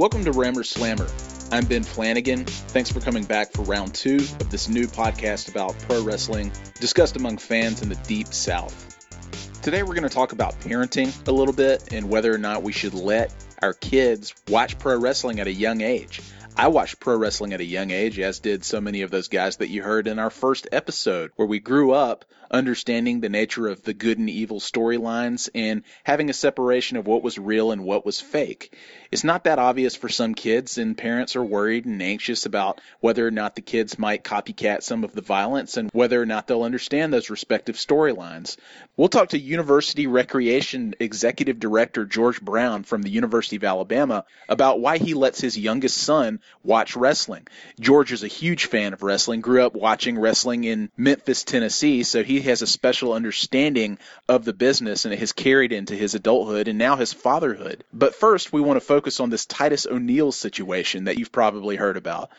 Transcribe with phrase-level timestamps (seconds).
[0.00, 1.06] Welcome to Rammer Slammer.
[1.52, 2.46] I'm Ben Flanagan.
[2.46, 7.16] Thanks for coming back for round two of this new podcast about pro wrestling discussed
[7.16, 9.60] among fans in the Deep South.
[9.60, 12.72] Today we're going to talk about parenting a little bit and whether or not we
[12.72, 13.30] should let
[13.60, 16.22] our kids watch pro wrestling at a young age.
[16.56, 19.58] I watched pro wrestling at a young age, as did so many of those guys
[19.58, 23.82] that you heard in our first episode, where we grew up understanding the nature of
[23.82, 28.04] the good and evil storylines and having a separation of what was real and what
[28.04, 28.76] was fake.
[29.10, 33.26] It's not that obvious for some kids, and parents are worried and anxious about whether
[33.26, 36.62] or not the kids might copycat some of the violence and whether or not they'll
[36.62, 38.56] understand those respective storylines.
[38.96, 44.80] We'll talk to University Recreation Executive Director George Brown from the University of Alabama about
[44.80, 47.46] why he lets his youngest son watch wrestling.
[47.80, 52.22] George is a huge fan of wrestling, grew up watching wrestling in Memphis, Tennessee, so
[52.22, 56.68] he has a special understanding of the business and it has carried into his adulthood
[56.68, 57.84] and now his fatherhood.
[57.92, 61.96] But first, we want to focus on this Titus O'Neil situation that you've probably heard
[61.96, 62.30] about.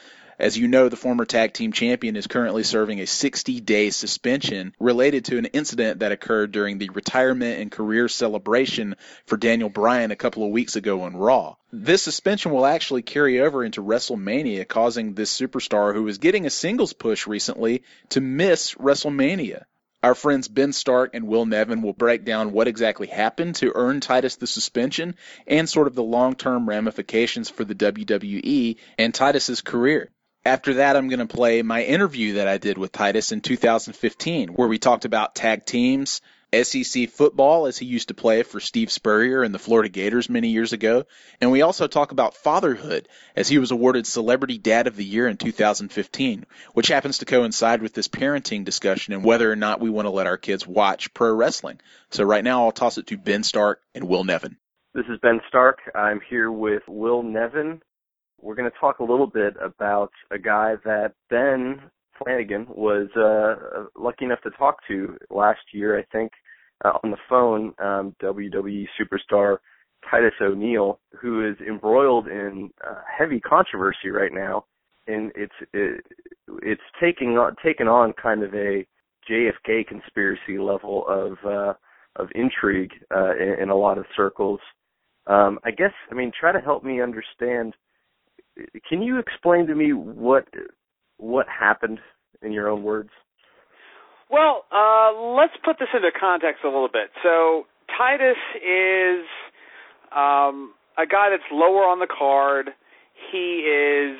[0.41, 4.73] As you know, the former tag team champion is currently serving a 60 day suspension
[4.79, 8.95] related to an incident that occurred during the retirement and career celebration
[9.27, 11.57] for Daniel Bryan a couple of weeks ago on Raw.
[11.71, 16.49] This suspension will actually carry over into WrestleMania, causing this superstar who was getting a
[16.49, 19.65] singles push recently to miss WrestleMania.
[20.03, 23.99] Our friends Ben Stark and Will Nevin will break down what exactly happened to earn
[23.99, 29.61] Titus the suspension and sort of the long term ramifications for the WWE and Titus's
[29.61, 30.09] career.
[30.43, 34.49] After that, I'm going to play my interview that I did with Titus in 2015,
[34.49, 36.21] where we talked about tag teams,
[36.53, 40.49] SEC football, as he used to play for Steve Spurrier and the Florida Gators many
[40.49, 41.05] years ago.
[41.39, 45.27] And we also talk about fatherhood, as he was awarded Celebrity Dad of the Year
[45.27, 49.89] in 2015, which happens to coincide with this parenting discussion and whether or not we
[49.89, 51.79] want to let our kids watch pro wrestling.
[52.09, 54.57] So right now, I'll toss it to Ben Stark and Will Nevin.
[54.93, 55.79] This is Ben Stark.
[55.95, 57.81] I'm here with Will Nevin
[58.41, 61.81] we're going to talk a little bit about a guy that Ben
[62.17, 66.31] Flanagan was uh, lucky enough to talk to last year, I think,
[66.83, 69.57] uh, on the phone, um, WWE superstar
[70.09, 74.65] Titus O'Neil, who is embroiled in uh, heavy controversy right now,
[75.07, 76.03] and it's it,
[76.63, 78.85] it's taking on taken on kind of a
[79.29, 81.73] JFK conspiracy level of uh,
[82.15, 84.59] of intrigue uh, in, in a lot of circles.
[85.27, 87.75] Um, I guess I mean try to help me understand
[88.87, 90.45] can you explain to me what
[91.17, 91.99] what happened
[92.41, 93.09] in your own words?
[94.31, 97.11] Well, uh, let's put this into context a little bit.
[97.21, 99.27] So Titus is
[100.15, 102.69] um, a guy that's lower on the card.
[103.31, 104.17] He is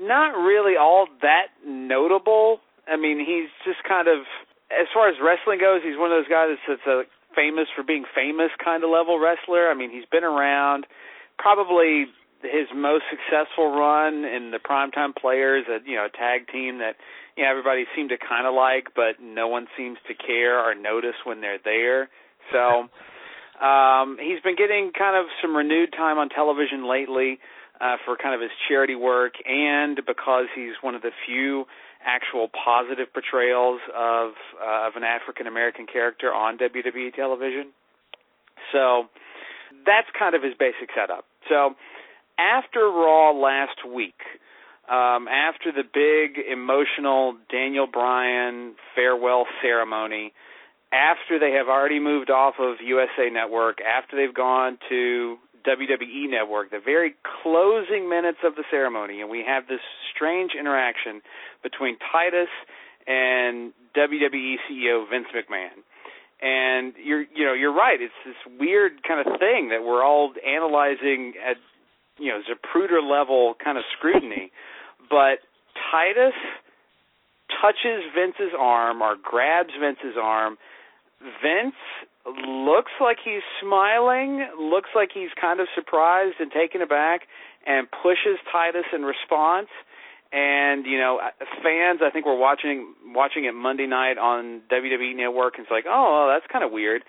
[0.00, 2.60] not really all that notable.
[2.88, 4.24] I mean, he's just kind of,
[4.72, 7.02] as far as wrestling goes, he's one of those guys that's, that's a
[7.36, 9.68] famous for being famous kind of level wrestler.
[9.68, 10.86] I mean, he's been around.
[11.38, 12.06] Probably
[12.42, 16.96] his most successful run in the primetime players, a you know a tag team that
[17.36, 20.74] you know everybody seemed to kind of like, but no one seems to care or
[20.74, 22.08] notice when they're there.
[22.52, 22.88] So
[23.64, 27.38] um, he's been getting kind of some renewed time on television lately
[27.80, 31.64] uh, for kind of his charity work, and because he's one of the few
[32.04, 37.72] actual positive portrayals of uh, of an African American character on WWE television.
[38.72, 39.08] So
[39.84, 41.24] that's kind of his basic setup.
[41.48, 41.74] So
[42.40, 44.20] after Raw last week,
[44.88, 50.32] um, after the big emotional Daniel Bryan farewell ceremony,
[50.92, 55.36] after they have already moved off of USA Network, after they've gone to
[55.66, 59.80] WWE Network, the very closing minutes of the ceremony, and we have this
[60.14, 61.20] strange interaction
[61.62, 62.48] between Titus
[63.06, 65.84] and WWE CEO Vince McMahon.
[66.42, 68.00] And you're you know you're right.
[68.00, 71.58] It's this weird kind of thing that we're all analyzing at
[72.20, 74.52] you know Zapruder level kind of scrutiny,
[75.10, 75.40] but
[75.90, 76.36] Titus
[77.60, 80.56] touches Vince's arm or grabs Vince's arm.
[81.42, 81.76] Vince
[82.46, 87.22] looks like he's smiling, looks like he's kind of surprised and taken aback,
[87.66, 89.68] and pushes Titus in response.
[90.32, 91.18] And you know,
[91.62, 95.86] fans, I think we're watching watching it Monday night on WWE Network, and it's like,
[95.88, 97.02] oh, that's kind of weird.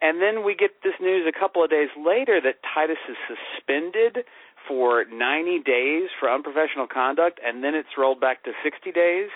[0.00, 4.26] And then we get this news a couple of days later that Titus is suspended
[4.66, 9.28] for 90 days for unprofessional conduct, and then it's rolled back to 60 days.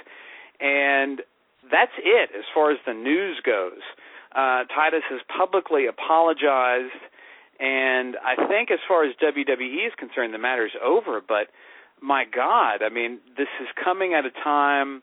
[0.60, 1.20] And
[1.70, 3.82] that's it as far as the news goes.
[4.34, 7.00] Uh, Titus has publicly apologized,
[7.58, 11.20] and I think as far as WWE is concerned, the matter's over.
[11.26, 11.48] But
[12.00, 15.02] my God, I mean, this is coming at a time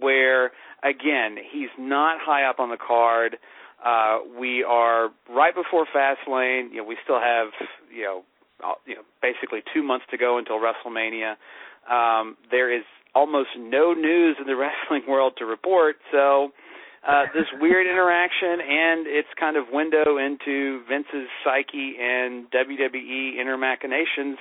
[0.00, 0.52] where,
[0.82, 3.36] again, he's not high up on the card.
[3.84, 6.70] Uh, we are right before Fastlane.
[6.70, 7.48] You know, we still have
[7.94, 8.22] you know
[8.86, 11.36] you know basically two months to go until WrestleMania.
[11.90, 12.84] Um, there is
[13.14, 16.50] almost no news in the wrestling world to report, so
[17.06, 23.56] uh, this weird interaction and its kind of window into Vince's psyche and WWE inner
[23.56, 24.38] machinations,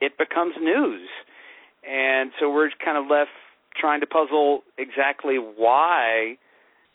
[0.00, 1.08] it becomes news.
[1.88, 3.30] And so we're kind of left
[3.78, 6.36] trying to puzzle exactly why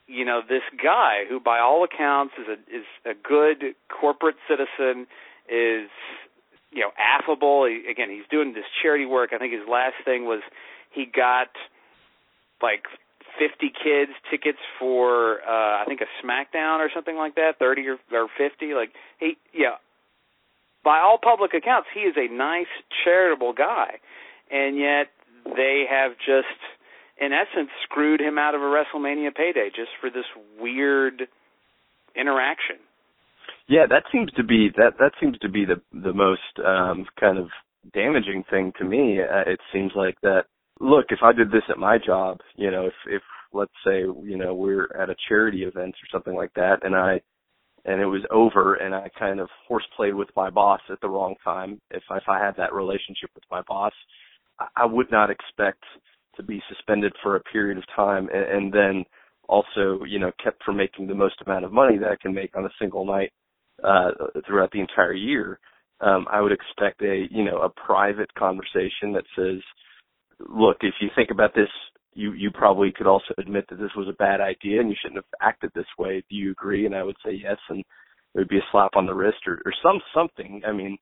[0.07, 5.07] you know this guy who by all accounts is a is a good corporate citizen
[5.49, 5.89] is
[6.75, 7.65] you know affable.
[7.65, 9.31] He, again he's doing this charity work.
[9.33, 10.41] I think his last thing was
[10.91, 11.49] he got
[12.61, 12.83] like
[13.39, 17.97] 50 kids tickets for uh I think a SmackDown or something like that, 30 or
[18.11, 19.77] or 50 like he yeah.
[20.83, 22.71] By all public accounts he is a nice
[23.03, 23.99] charitable guy.
[24.51, 25.07] And yet
[25.55, 26.59] they have just
[27.19, 30.25] in essence screwed him out of a WrestleMania payday just for this
[30.59, 31.27] weird
[32.15, 32.77] interaction.
[33.67, 37.37] Yeah, that seems to be that that seems to be the the most um kind
[37.37, 37.47] of
[37.93, 39.19] damaging thing to me.
[39.21, 40.45] Uh, it seems like that
[40.79, 43.21] look, if I did this at my job, you know, if if
[43.53, 47.21] let's say, you know, we're at a charity event or something like that and I
[47.85, 51.35] and it was over and I kind of horseplayed with my boss at the wrong
[51.43, 53.93] time, if if I had that relationship with my boss,
[54.59, 55.83] I, I would not expect
[56.35, 59.05] to be suspended for a period of time and, and then
[59.49, 62.55] also, you know, kept from making the most amount of money that I can make
[62.55, 63.31] on a single night
[63.83, 64.11] uh
[64.45, 65.59] throughout the entire year.
[66.01, 69.61] Um I would expect a, you know, a private conversation that says,
[70.39, 71.69] look, if you think about this,
[72.13, 75.17] you you probably could also admit that this was a bad idea and you shouldn't
[75.17, 76.23] have acted this way.
[76.29, 76.85] Do you agree?
[76.85, 79.61] And I would say yes, and it would be a slap on the wrist or,
[79.65, 80.61] or some something.
[80.67, 80.97] I mean,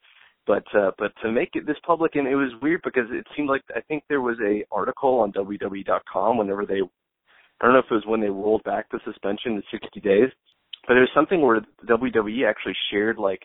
[0.46, 3.50] but uh, but to make it this public, and it was weird because it seemed
[3.50, 7.86] like I think there was a article on WWE.com whenever they, I don't know if
[7.90, 10.30] it was when they rolled back the suspension to 60 days,
[10.88, 13.44] but there was something where WWE actually shared like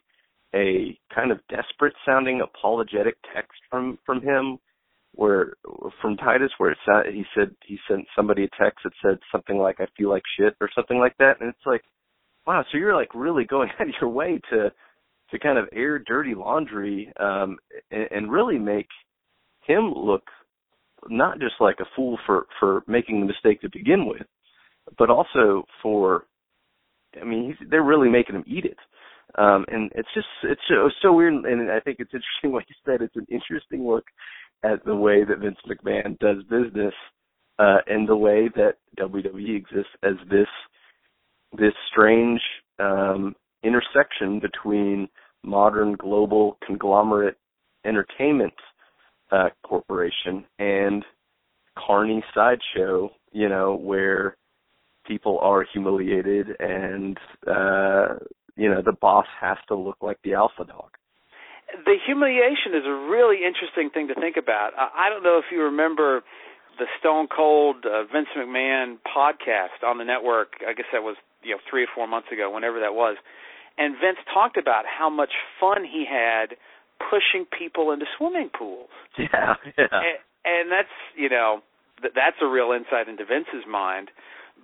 [0.55, 4.59] a kind of desperate sounding apologetic text from from him
[5.15, 5.55] where
[6.01, 9.59] from Titus where it said he said he sent somebody a text that said something
[9.59, 11.41] like I feel like shit or something like that.
[11.41, 11.83] And it's like
[12.47, 14.73] wow so you're like really going out of your way to
[15.31, 17.59] to kind of air dirty laundry um
[17.91, 18.89] and, and really make
[19.67, 20.25] him look
[21.09, 24.27] not just like a fool for for making the mistake to begin with
[24.97, 26.25] but also for
[27.21, 28.79] I mean he's, they're really making him eat it.
[29.37, 32.75] Um and it's just it's so, so weird and I think it's interesting what you
[32.85, 33.03] said.
[33.03, 34.05] It's an interesting look
[34.65, 36.95] at the way that Vince McMahon does business
[37.59, 40.49] uh, and the way that WWE exists as this
[41.59, 42.41] this strange
[42.79, 45.09] um, intersection between
[45.45, 47.37] modern global conglomerate
[47.85, 48.53] entertainment
[49.33, 51.05] uh, corporation and
[51.79, 54.37] carny sideshow, you know, where
[55.09, 58.15] people are humiliated and uh,
[58.57, 60.91] you know the boss has to look like the alpha dog
[61.85, 64.73] the humiliation is a really interesting thing to think about.
[64.77, 66.23] I don't know if you remember
[66.79, 70.55] the Stone Cold uh, Vince McMahon podcast on the network.
[70.67, 73.17] I guess that was you know three or four months ago, whenever that was.
[73.77, 76.57] And Vince talked about how much fun he had
[76.99, 78.89] pushing people into swimming pools.
[79.19, 79.91] Yeah, yeah.
[79.91, 81.61] And, and that's you know
[82.01, 84.11] th- that's a real insight into Vince's mind.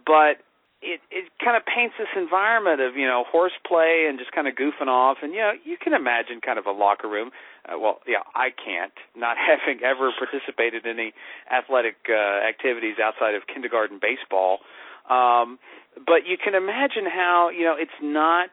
[0.07, 0.45] But
[0.85, 4.55] it it kind of paints this environment of you know horseplay and just kind of
[4.55, 5.19] goofing off.
[5.25, 7.33] And you know you can imagine kind of a locker room.
[7.65, 11.13] Uh, well yeah I can't not having ever participated in any
[11.49, 14.61] athletic uh, activities outside of kindergarten baseball.
[15.09, 15.59] Um
[15.97, 18.51] but you can imagine how you know it's not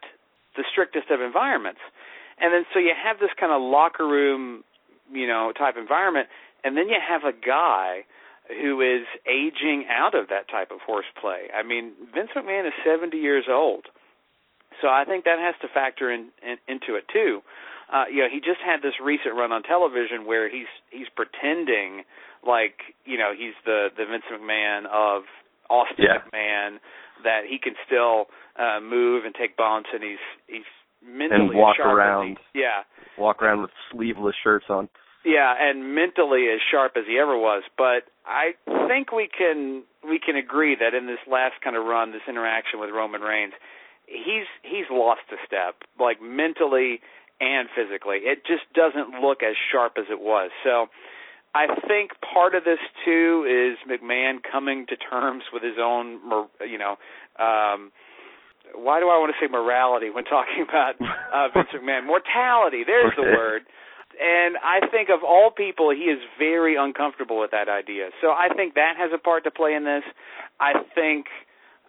[0.55, 1.83] the strictest of environments.
[2.39, 4.63] And then so you have this kind of locker room
[5.11, 6.27] you know type environment
[6.63, 8.07] and then you have a guy
[8.61, 11.47] who is aging out of that type of horseplay.
[11.53, 13.85] I mean, Vince McMahon is 70 years old,
[14.81, 17.41] so I think that has to factor in, in into it too.
[17.91, 22.03] Uh, you know, he just had this recent run on television where he's he's pretending
[22.45, 25.23] like you know he's the the Vince McMahon of
[25.69, 26.23] Austin yeah.
[26.23, 26.77] McMahon
[27.23, 28.25] that he can still
[28.57, 30.69] uh, move and take bumps and he's he's
[31.05, 32.37] mentally and walk sharp around.
[32.53, 32.83] He, yeah,
[33.17, 34.89] walk around with sleeveless shirts on.
[35.23, 37.63] Yeah, and mentally as sharp as he ever was.
[37.77, 38.53] But I
[38.87, 42.79] think we can we can agree that in this last kind of run, this interaction
[42.79, 43.53] with Roman Reigns,
[44.05, 47.01] he's he's lost a step, like mentally
[47.39, 48.17] and physically.
[48.23, 50.51] It just doesn't look as sharp as it was.
[50.63, 50.87] So
[51.55, 56.19] I think part of this too is McMahon coming to terms with his own,
[56.67, 56.97] you know,
[57.39, 57.91] um
[58.75, 62.05] why do I want to say morality when talking about uh, Vince McMahon?
[62.07, 62.83] Mortality.
[62.85, 63.63] There's the word
[64.21, 68.09] and I think of all people, he is very uncomfortable with that idea.
[68.21, 70.03] So I think that has a part to play in this.
[70.59, 71.25] I think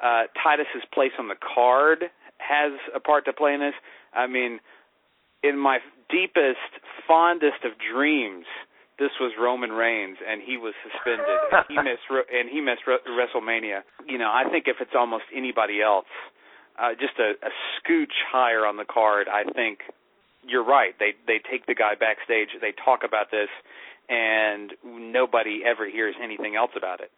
[0.02, 2.04] uh, Titus's place on the card
[2.38, 3.74] has a part to play in this.
[4.14, 4.60] I mean,
[5.42, 6.72] in my deepest,
[7.06, 8.46] fondest of dreams,
[8.98, 13.82] this was Roman Reigns, and he was suspended, and he missed and he missed WrestleMania.
[14.08, 16.08] You know, I think if it's almost anybody else,
[16.80, 19.80] uh, just a, a scooch higher on the card, I think
[20.46, 20.94] you're right.
[20.98, 23.48] They they take the guy backstage, they talk about this,
[24.08, 27.10] and nobody ever hears anything else about it.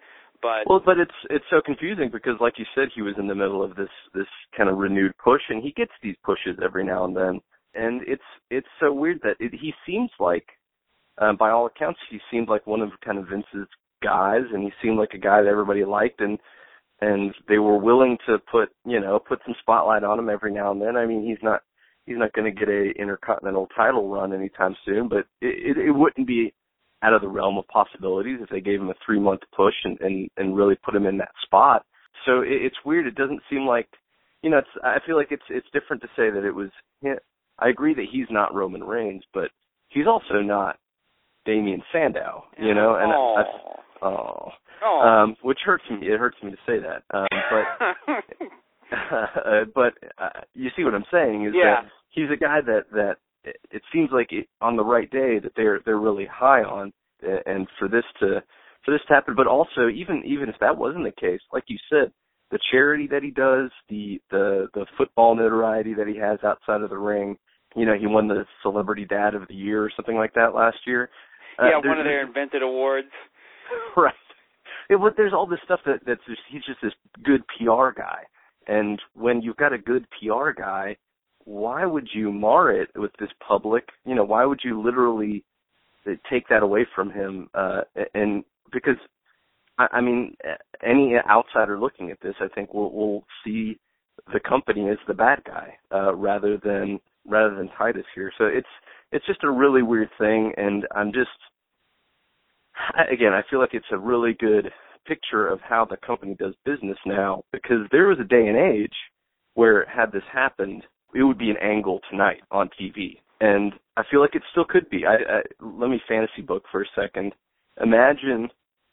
[0.43, 3.35] But well, but it's it's so confusing because, like you said, he was in the
[3.35, 4.27] middle of this this
[4.57, 7.41] kind of renewed push, and he gets these pushes every now and then,
[7.75, 10.47] and it's it's so weird that it, he seems like,
[11.19, 13.69] um, by all accounts, he seemed like one of kind of Vince's
[14.03, 16.39] guys, and he seemed like a guy that everybody liked, and
[17.01, 20.73] and they were willing to put you know put some spotlight on him every now
[20.73, 20.97] and then.
[20.97, 21.63] I mean, he's not
[22.07, 25.93] he's not going to get a intercontinental title run anytime soon, but it, it, it
[25.93, 26.53] wouldn't be
[27.03, 30.01] out of the realm of possibilities if they gave him a three month push and,
[30.01, 31.85] and and really put him in that spot.
[32.27, 33.07] So it, it's weird.
[33.07, 33.89] It doesn't seem like
[34.43, 34.59] you know.
[34.59, 36.71] It's I feel like it's it's different to say that it was.
[37.59, 39.51] I agree that he's not Roman Reigns, but
[39.89, 40.79] he's also not
[41.45, 42.45] Damien Sandow.
[42.59, 43.37] You know, and oh.
[43.39, 44.51] I, oh,
[44.85, 45.01] oh.
[45.01, 46.07] Um, which hurts me.
[46.07, 47.03] It hurts me to say that.
[47.17, 48.47] Um, but
[48.93, 51.83] uh, but uh, you see what I'm saying is yeah.
[51.83, 53.17] that he's a guy that that
[53.71, 57.67] it seems like it, on the right day that they're they're really high on, and
[57.79, 58.43] for this to
[58.85, 61.79] for this to happen, but also even even if that wasn't the case, like you
[61.91, 62.13] said,
[62.51, 66.91] the charity that he does, the the the football notoriety that he has outside of
[66.91, 67.37] the ring,
[67.75, 70.79] you know, he won the Celebrity Dad of the Year or something like that last
[70.87, 71.11] year.
[71.59, 73.09] Uh, yeah, one of their invented awards.
[73.97, 74.13] Right.
[74.91, 76.93] It, but there's all this stuff that that's just he's just this
[77.25, 78.25] good PR guy,
[78.69, 80.97] and when you've got a good PR guy
[81.45, 83.89] why would you mar it with this public?
[84.05, 85.45] You know, why would you literally
[86.31, 87.49] take that away from him?
[87.55, 87.83] Uh,
[88.15, 88.97] and because,
[89.79, 90.37] I, I mean,
[90.83, 93.79] any outsider looking at this, I think will will see
[94.33, 98.33] the company as the bad guy uh, rather than rather than Titus here.
[98.39, 98.67] So it's
[99.13, 101.31] it's just a really weird thing, and I'm just
[103.11, 104.71] again, I feel like it's a really good
[105.07, 108.95] picture of how the company does business now because there was a day and age
[109.55, 110.83] where had this happened
[111.15, 113.19] it would be an angle tonight on TV.
[113.41, 115.05] And I feel like it still could be.
[115.07, 117.33] I, I let me fantasy book for a second.
[117.83, 118.49] Imagine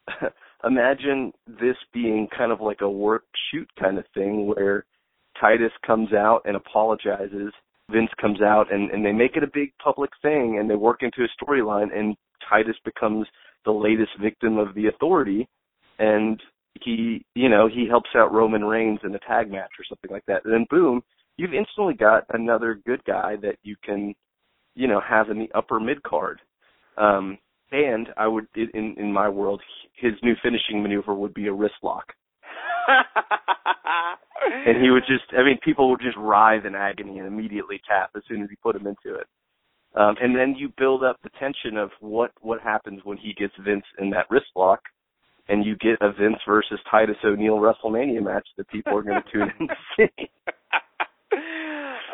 [0.63, 4.85] imagine this being kind of like a work shoot kind of thing where
[5.39, 7.51] Titus comes out and apologizes,
[7.89, 11.01] Vince comes out and, and they make it a big public thing and they work
[11.01, 12.15] into a storyline and
[12.47, 13.27] Titus becomes
[13.65, 15.47] the latest victim of the authority
[16.01, 16.41] and
[16.83, 20.25] he you know, he helps out Roman Reigns in a tag match or something like
[20.25, 20.43] that.
[20.43, 21.01] And then boom,
[21.37, 24.13] you've instantly got another good guy that you can,
[24.75, 26.39] you know, have in the upper mid card.
[26.97, 27.37] Um,
[27.71, 29.61] and I would, in in my world,
[29.95, 32.05] his new finishing maneuver would be a wrist lock.
[34.67, 38.09] and he would just, I mean, people would just writhe in agony and immediately tap
[38.15, 39.27] as soon as he put him into it.
[39.95, 43.53] Um, and then you build up the tension of what what happens when he gets
[43.63, 44.81] Vince in that wrist lock,
[45.51, 49.31] and you get a Vince versus Titus O'Neil WrestleMania match that people are going to
[49.31, 50.29] tune in to see.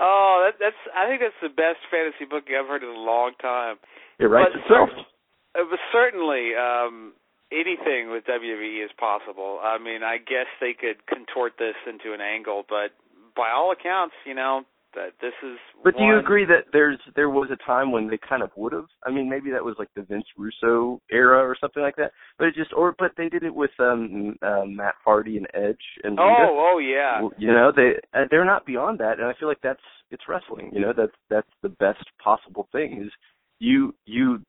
[0.02, 0.82] Oh, that, that's.
[0.96, 3.78] I think that's the best fantasy booking I've heard in a long time.
[4.20, 4.90] It writes but itself.
[4.90, 7.14] Cer- but certainly, um,
[7.52, 9.60] anything with WWE is possible.
[9.62, 12.94] I mean, I guess they could contort this into an angle, but
[13.36, 14.66] by all accounts, you know,
[14.98, 15.58] that this is.
[15.84, 16.04] But one...
[16.04, 18.88] do you agree that there's there was a time when they kind of would have?
[19.06, 22.12] I mean, maybe that was like the Vince Russo era or something like that.
[22.38, 25.76] But it just or but they did it with um, um Matt Hardy and Edge
[26.04, 27.22] and oh oh yeah.
[27.38, 29.80] You know they uh, they're not beyond that, and I feel like that's
[30.12, 30.72] it's wrestling.
[30.74, 33.12] You know that's that's the best possible thing is
[33.60, 34.42] you you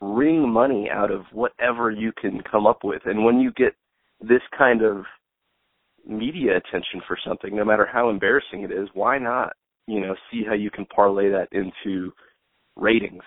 [0.00, 3.74] wring money out of whatever you can come up with, and when you get
[4.20, 5.04] this kind of
[6.06, 9.52] media attention for something, no matter how embarrassing it is, why not
[9.88, 12.12] you know, see how you can parlay that into
[12.76, 13.24] ratings.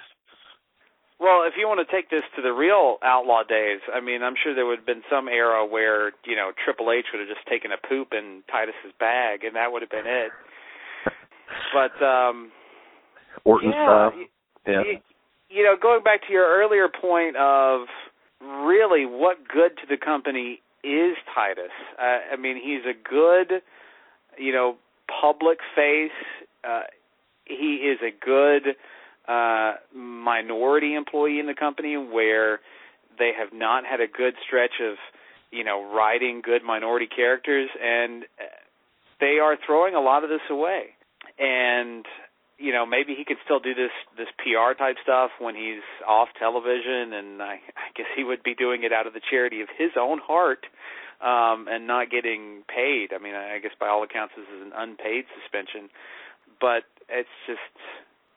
[1.20, 4.34] Well, if you want to take this to the real outlaw days, I mean, I'm
[4.42, 7.46] sure there would have been some era where, you know, Triple H would have just
[7.50, 10.32] taken a poop in Titus's bag and that would have been it.
[11.74, 12.52] but um
[13.44, 14.12] Orton yeah, style.
[14.66, 14.82] Yeah.
[14.86, 14.98] You,
[15.50, 17.86] you know, going back to your earlier point of
[18.42, 21.74] really what good to the company is Titus.
[22.00, 23.62] Uh, I mean, he's a good,
[24.38, 24.78] you know,
[25.22, 26.18] public face
[26.64, 26.84] uh,
[27.46, 28.76] he is a good
[29.28, 32.60] uh, minority employee in the company where
[33.20, 34.96] they have not had a good stretch of
[35.52, 38.24] you know writing good minority characters and
[39.20, 40.96] they are throwing a lot of this away
[41.38, 42.06] and
[42.58, 46.30] you know maybe he could still do this this PR type stuff when he's off
[46.40, 49.68] television and I, I guess he would be doing it out of the charity of
[49.78, 50.66] his own heart
[51.22, 53.14] um and not getting paid.
[53.14, 55.90] I mean I guess by all accounts this is an unpaid suspension
[56.62, 57.60] but it's just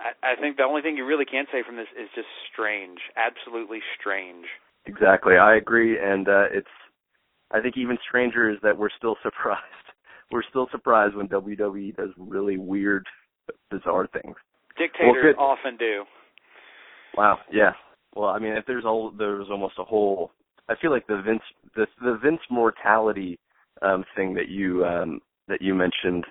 [0.00, 2.98] I, I think the only thing you really can say from this is just strange,
[3.16, 4.46] absolutely strange.
[4.86, 6.68] Exactly, I agree, and uh, it's.
[7.50, 9.62] I think even stranger is that we're still surprised.
[10.32, 13.06] We're still surprised when WWE does really weird,
[13.70, 14.34] bizarre things.
[14.76, 16.04] Dictators well, often do.
[17.16, 17.38] Wow.
[17.52, 17.72] Yeah.
[18.16, 20.32] Well, I mean, if there's a there's almost a whole.
[20.68, 21.42] I feel like the Vince
[21.76, 23.38] the the Vince mortality
[23.82, 26.24] um, thing that you um, that you mentioned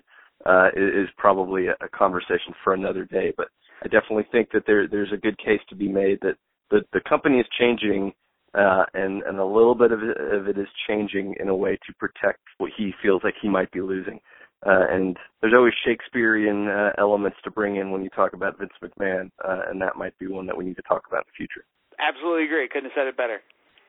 [0.46, 3.34] uh, is, is probably a, a conversation for another day.
[3.36, 3.48] But
[3.84, 6.36] I definitely think that there there's a good case to be made that
[6.72, 8.14] the the company is changing.
[8.56, 11.76] Uh, and and a little bit of it, of it is changing in a way
[11.88, 14.20] to protect what he feels like he might be losing.
[14.66, 18.72] Uh, and there's always Shakespearean uh, elements to bring in when you talk about Vince
[18.82, 21.36] McMahon, uh, and that might be one that we need to talk about in the
[21.36, 21.66] future.
[22.00, 22.70] Absolutely agree.
[22.70, 23.42] Couldn't have said it better.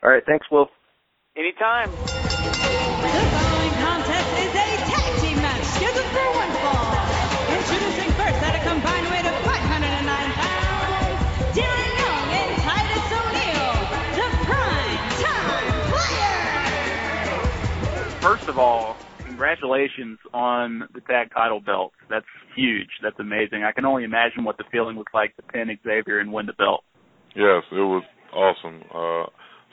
[0.03, 0.25] All right.
[0.27, 0.69] Thanks, Will.
[1.37, 1.99] Anytime.
[3.01, 4.51] The following contest is
[8.65, 11.21] combined weight of 509 pounds,
[11.53, 13.85] Darren Young and Titus O'Neil,
[14.17, 16.89] the Prime Time Players.
[18.23, 21.93] First of all, congratulations on the tag title belt.
[22.09, 22.25] That's
[22.57, 22.89] huge.
[23.03, 23.65] That's amazing.
[23.65, 26.55] I can only imagine what the feeling was like to pin Xavier and win the
[26.55, 26.85] belt.
[27.37, 28.03] Yes, it was
[28.33, 28.81] awesome.
[28.89, 29.29] Uh,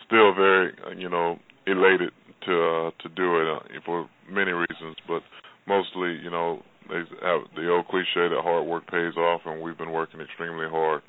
[0.05, 2.11] still very, uh, you know, elated
[2.45, 5.21] to uh, to do it uh, for many reasons, but
[5.65, 9.77] mostly, you know, they have the old cliche that hard work pays off, and we've
[9.77, 11.01] been working extremely hard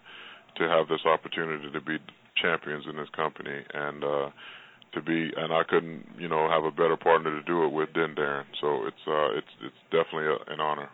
[0.56, 1.98] to have this opportunity to be
[2.40, 4.30] champions in this company, and uh,
[4.94, 7.90] to be, and I couldn't, you know, have a better partner to do it with
[7.94, 8.44] than Darren.
[8.60, 10.88] So it's uh, it's it's definitely a, an honor.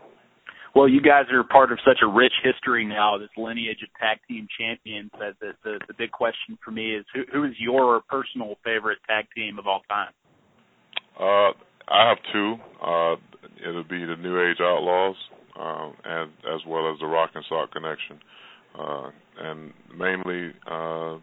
[0.75, 4.19] Well, you guys are part of such a rich history now, this lineage of tag
[4.29, 5.11] team champions.
[5.19, 8.99] That the the, the big question for me is who who is your personal favorite
[9.09, 10.13] tag team of all time?
[11.19, 11.53] Uh,
[11.91, 12.57] I have two.
[12.83, 13.17] Uh,
[13.69, 15.17] it'll be the New Age Outlaws,
[15.59, 18.21] um, and as well as the Rock and Sock Connection,
[18.79, 21.17] uh, and mainly uh,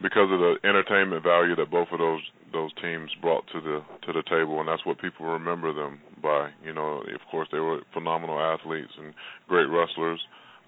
[0.00, 4.12] because of the entertainment value that both of those those teams brought to the to
[4.12, 6.50] the table, and that's what people remember them by.
[6.64, 9.12] You know, of course, they were phenomenal athletes and
[9.48, 10.20] great wrestlers,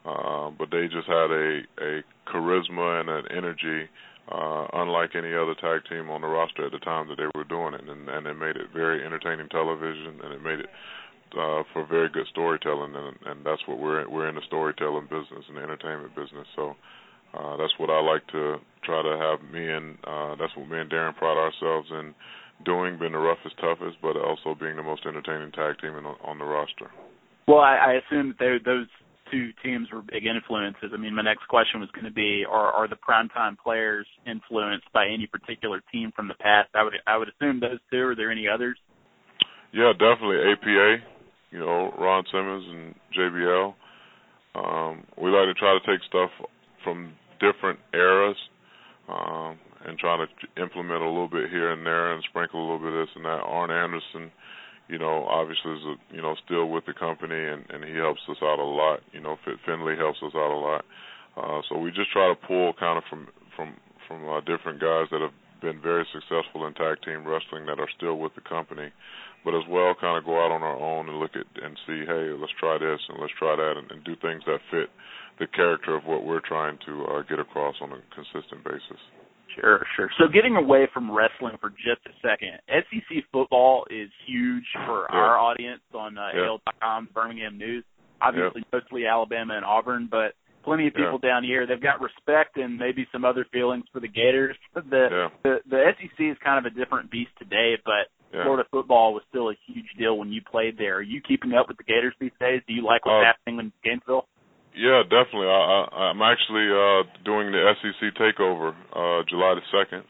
[0.05, 3.89] uh, but they just had a a charisma and an energy
[4.31, 7.45] uh, unlike any other tag team on the roster at the time that they were
[7.45, 10.71] doing it, and, and it made it very entertaining television, and it made it
[11.39, 15.45] uh, for very good storytelling, and, and that's what we're we're in the storytelling business
[15.49, 16.47] and the entertainment business.
[16.55, 16.75] So
[17.35, 20.79] uh, that's what I like to try to have me and uh, that's what me
[20.79, 22.15] and Darren pride ourselves in
[22.65, 26.39] doing, being the roughest, toughest, but also being the most entertaining tag team in, on
[26.39, 26.91] the roster.
[27.47, 28.87] Well, I, I assume that those
[29.31, 30.91] two teams were big influences.
[30.93, 34.91] I mean, my next question was going to be: Are are the primetime players influenced
[34.93, 36.71] by any particular team from the past?
[36.75, 38.03] I would I would assume those two.
[38.03, 38.79] Are there any others?
[39.73, 40.97] Yeah, definitely APA.
[41.51, 43.75] You know, Ron Simmons and JBL.
[44.57, 46.31] Um, we like to try to take stuff
[46.83, 48.37] from different eras
[49.09, 52.79] um, and try to implement a little bit here and there and sprinkle a little
[52.79, 53.43] bit of this and that.
[53.45, 54.33] Arn Anderson,
[54.89, 58.21] you know, obviously is a, you know still with the company and and he helps
[58.29, 59.01] us out a lot.
[59.13, 60.85] You know, Fit Finlay helps us out a lot.
[61.37, 63.77] Uh, so we just try to pull kind of from from
[64.09, 67.89] from uh, different guys that have been very successful in tag team wrestling that are
[67.97, 68.93] still with the company,
[69.45, 72.05] but as well kind of go out on our own and look at and see,
[72.07, 74.91] hey, let's try this and let's try that and, and do things that fit
[75.39, 79.01] the character of what we're trying to uh, get across on a consistent basis.
[79.61, 80.11] Sure, sure.
[80.19, 85.17] So getting away from wrestling for just a second, SEC football is huge for yeah.
[85.17, 86.47] our audience on uh, yeah.
[86.47, 87.85] AL.com, Birmingham News.
[88.21, 88.81] Obviously, yeah.
[88.81, 91.31] mostly Alabama and Auburn, but plenty of people yeah.
[91.31, 91.67] down here.
[91.67, 94.57] They've got respect and maybe some other feelings for the Gators.
[94.75, 98.13] The the, the SEC is kind of a different beast today, but.
[98.33, 100.97] Florida football was still a huge deal when you played there.
[100.97, 102.61] Are you keeping up with the Gators these days?
[102.69, 104.27] Do you like what's uh, happening in Gainesville?
[104.77, 105.49] Yeah, definitely.
[105.49, 110.05] I, I, I'm actually uh, doing the SEC takeover uh, July the second,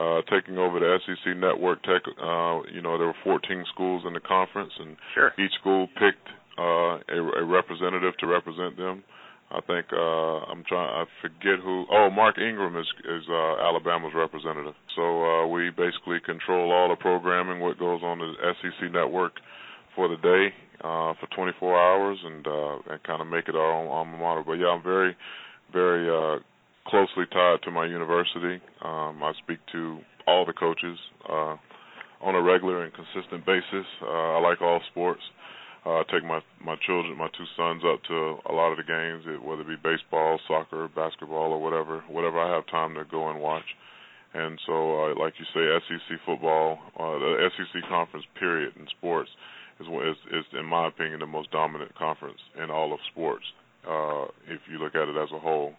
[0.00, 1.82] uh, taking over the SEC network.
[1.84, 2.00] Tech.
[2.16, 5.32] Uh, you know, there were 14 schools in the conference, and sure.
[5.38, 6.26] each school picked
[6.58, 9.04] uh, a, a representative to represent them.
[9.52, 10.88] I think uh, I'm trying.
[10.90, 11.84] I forget who.
[11.92, 14.74] Oh, Mark Ingram is is uh, Alabama's representative.
[14.96, 19.34] So uh, we basically control all the programming, what goes on the SEC network
[19.94, 23.72] for the day uh, for 24 hours and uh, and kind of make it our
[23.72, 24.42] own alma mater.
[24.44, 25.16] But yeah, I'm very,
[25.72, 26.40] very uh,
[26.86, 28.60] closely tied to my university.
[28.82, 31.56] Um, I speak to all the coaches uh,
[32.20, 33.86] on a regular and consistent basis.
[34.02, 35.22] Uh, I like all sports.
[35.84, 38.84] Uh, I take my my children, my two sons, up to a lot of the
[38.84, 43.30] games, whether it be baseball, soccer, basketball, or whatever, whatever I have time to go
[43.30, 43.66] and watch.
[44.34, 49.30] And so, uh, like you say, SEC football, uh, the SEC conference period in sports
[49.80, 53.44] is, is, is in my opinion, the most dominant conference in all of sports.
[53.86, 55.74] uh, if you look at it as a whole.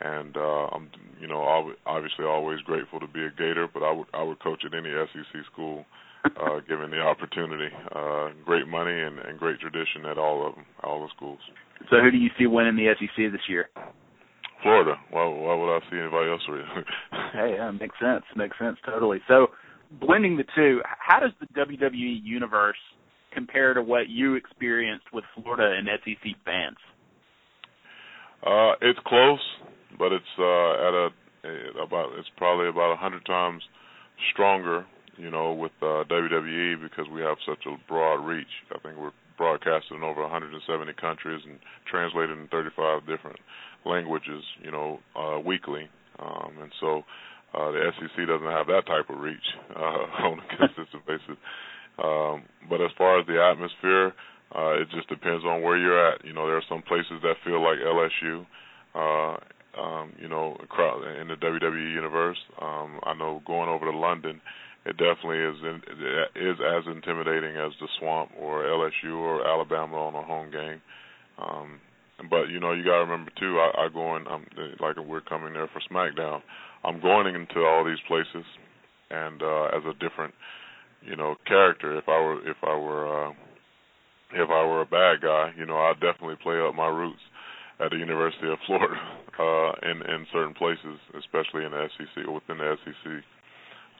[0.00, 0.88] And uh, I'm,
[1.20, 1.42] you know,
[1.84, 4.88] obviously always grateful to be a Gator, but I would I would coach at any
[4.88, 5.84] SEC school
[6.24, 7.68] uh, given the opportunity.
[7.94, 11.38] Uh, great money and, and great tradition at all of them, all the schools.
[11.90, 13.68] So, who do you see winning the SEC this year?
[14.62, 14.94] Florida.
[15.10, 16.62] Why, why would I see anybody else win?
[17.32, 18.24] hey, yeah, makes sense.
[18.36, 19.20] Makes sense totally.
[19.28, 19.48] So,
[20.00, 22.76] blending the two, how does the WWE universe
[23.32, 26.76] compare to what you experienced with Florida and SEC fans?
[28.44, 29.40] Uh, it's close,
[29.98, 31.08] but it's uh, at a
[31.82, 33.62] about it's probably about a hundred times
[34.32, 34.84] stronger
[35.20, 38.64] you know, with uh, WWE because we have such a broad reach.
[38.74, 43.38] I think we're broadcasted in over 170 countries and translated in 35 different
[43.84, 45.88] languages, you know, uh, weekly.
[46.18, 47.02] Um, and so
[47.54, 49.44] uh, the SEC doesn't have that type of reach
[49.76, 49.80] uh,
[50.24, 51.36] on a consistent basis.
[52.02, 54.14] Um, but as far as the atmosphere,
[54.54, 56.24] uh, it just depends on where you're at.
[56.24, 58.46] You know, there are some places that feel like LSU.
[58.94, 59.36] Uh,
[59.78, 60.56] um, you know,
[61.20, 62.38] in the WWE universe.
[62.60, 64.40] Um, I know going over to London,
[64.84, 65.76] it definitely is in,
[66.34, 70.80] is as intimidating as the Swamp or LSU or Alabama on a home game.
[71.38, 71.80] Um,
[72.28, 73.58] but you know, you got to remember too.
[73.60, 74.26] I, I go in.
[74.26, 74.46] I'm
[74.80, 76.42] like we're coming there for SmackDown.
[76.84, 78.44] I'm going into all these places,
[79.10, 80.34] and uh, as a different,
[81.02, 81.96] you know, character.
[81.98, 83.32] If I were if I were uh,
[84.32, 87.20] if I were a bad guy, you know, I'd definitely play up my roots
[87.80, 88.94] at the University of Florida
[89.38, 93.22] uh, in in certain places, especially in the SEC or within the SEC.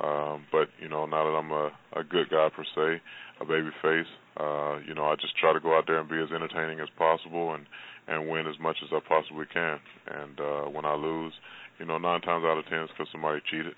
[0.01, 3.03] Um, but you know, now that I'm a, a good guy per se,
[3.41, 4.09] a baby face,
[4.39, 6.89] uh, you know, I just try to go out there and be as entertaining as
[6.97, 7.67] possible and
[8.09, 9.79] and win as much as I possibly can.
[10.09, 11.33] And uh, when I lose,
[11.79, 13.75] you know, nine times out of ten it's because somebody cheated,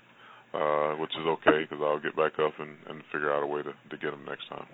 [0.53, 3.61] uh, which is okay because I'll get back up and, and figure out a way
[3.63, 4.67] to to get them next time.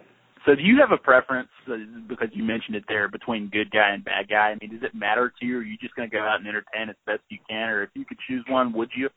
[0.46, 1.76] So, do you have a preference uh,
[2.08, 4.56] because you mentioned it there between good guy and bad guy?
[4.56, 5.58] I mean, does it matter to you?
[5.58, 7.84] Or are you just going to go out and entertain as best you can, or
[7.84, 9.10] if you could choose one, would you?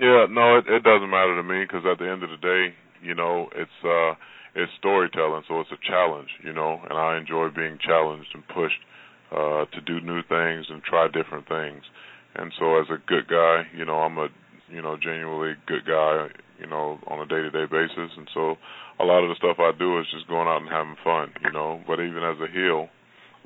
[0.00, 2.74] Yeah, no, it, it doesn't matter to me because at the end of the day,
[3.02, 4.14] you know, it's uh,
[4.54, 8.82] it's storytelling, so it's a challenge, you know, and I enjoy being challenged and pushed
[9.34, 11.82] uh, to do new things and try different things.
[12.36, 14.28] And so, as a good guy, you know, I'm a
[14.74, 18.56] you know genuinely good guy, you know, on a day-to-day basis, and so
[18.98, 21.52] a lot of the stuff I do is just going out and having fun, you
[21.52, 21.80] know.
[21.86, 22.88] But even as a heel,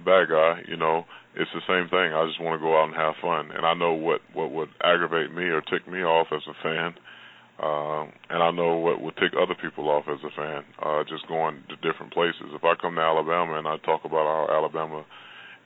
[0.04, 1.04] bad guy, you know,
[1.36, 2.12] it's the same thing.
[2.12, 4.70] I just want to go out and have fun, and I know what what would
[4.82, 6.96] aggravate me or tick me off as a fan,
[7.60, 10.64] um, and I know what would tick other people off as a fan.
[10.80, 12.54] Uh, just going to different places.
[12.54, 15.04] If I come to Alabama and I talk about how Alabama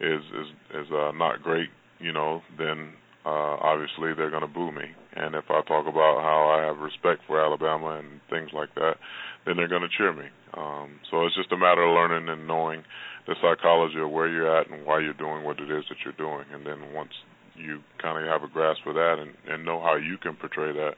[0.01, 1.70] is is is uh, not great,
[2.01, 2.94] you know, then
[3.25, 4.91] uh, obviously they're going to boo me.
[5.15, 8.97] And if I talk about how I have respect for Alabama and things like that,
[9.47, 10.27] then they're going to cheer me.
[10.55, 12.83] Um, so it's just a matter of learning and knowing
[13.27, 16.19] the psychology of where you're at and why you're doing what it is that you're
[16.19, 16.47] doing.
[16.53, 17.13] And then once
[17.55, 20.73] you kind of have a grasp of that and, and know how you can portray
[20.73, 20.95] that,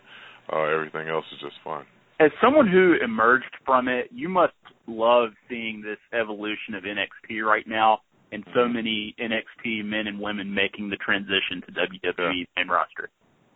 [0.53, 1.85] uh, everything else is just fun.
[2.21, 4.55] As someone who emerged from it, you must
[4.87, 8.01] love seeing this evolution of NXT right now
[8.35, 8.75] and so mm-hmm.
[8.75, 12.45] many NXT men and women making the transition to WWE yeah.
[12.57, 13.09] main roster.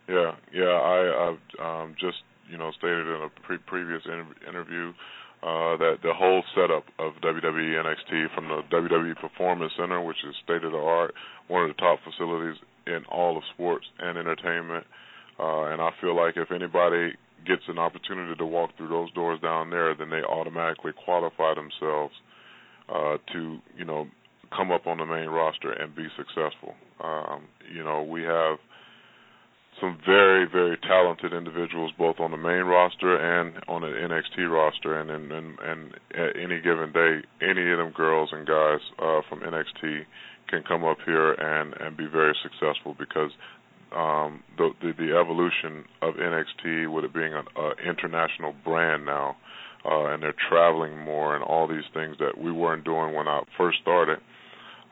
[0.07, 0.71] Yeah, yeah.
[0.71, 2.17] I, I've um, just
[2.49, 4.93] you know stated in a pre- previous inter- interview
[5.43, 10.33] uh, that the whole setup of WWE NXT from the WWE Performance Center, which is
[10.43, 11.13] state of the art,
[11.47, 12.55] one of the top facilities
[12.87, 14.85] in all of sports and entertainment.
[15.39, 17.13] Uh, and I feel like if anybody
[17.45, 22.13] gets an opportunity to walk through those doors down there, then they automatically qualify themselves
[22.89, 24.07] uh, to, you know,
[24.55, 26.75] come up on the main roster and be successful.
[27.03, 28.57] Um, you know, we have
[29.79, 34.99] some very very talented individuals both on the main roster and on the NXT roster
[34.99, 39.21] and and and, and at any given day any of them girls and guys uh
[39.29, 40.03] from NXT
[40.49, 43.31] can come up here and and be very successful because
[43.95, 47.45] um the the, the evolution of NXT with it being an
[47.85, 49.37] international brand now
[49.85, 53.43] uh and they're traveling more and all these things that we weren't doing when I
[53.57, 54.19] first started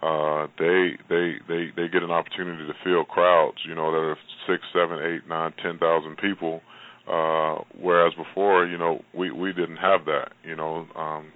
[0.01, 4.17] uh they they they they get an opportunity to fill crowds you know that are
[4.47, 6.61] six seven eight nine ten thousand people.
[7.07, 10.85] Uh whereas before you know we we didn't have that you know.
[10.95, 11.31] Um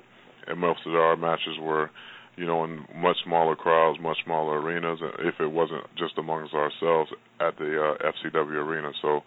[0.48, 1.90] and most of our matches were
[2.36, 7.10] you know in much smaller crowds much smaller arenas if it wasn't just amongst ourselves
[7.40, 8.92] at the uh FCW arena.
[9.02, 9.22] So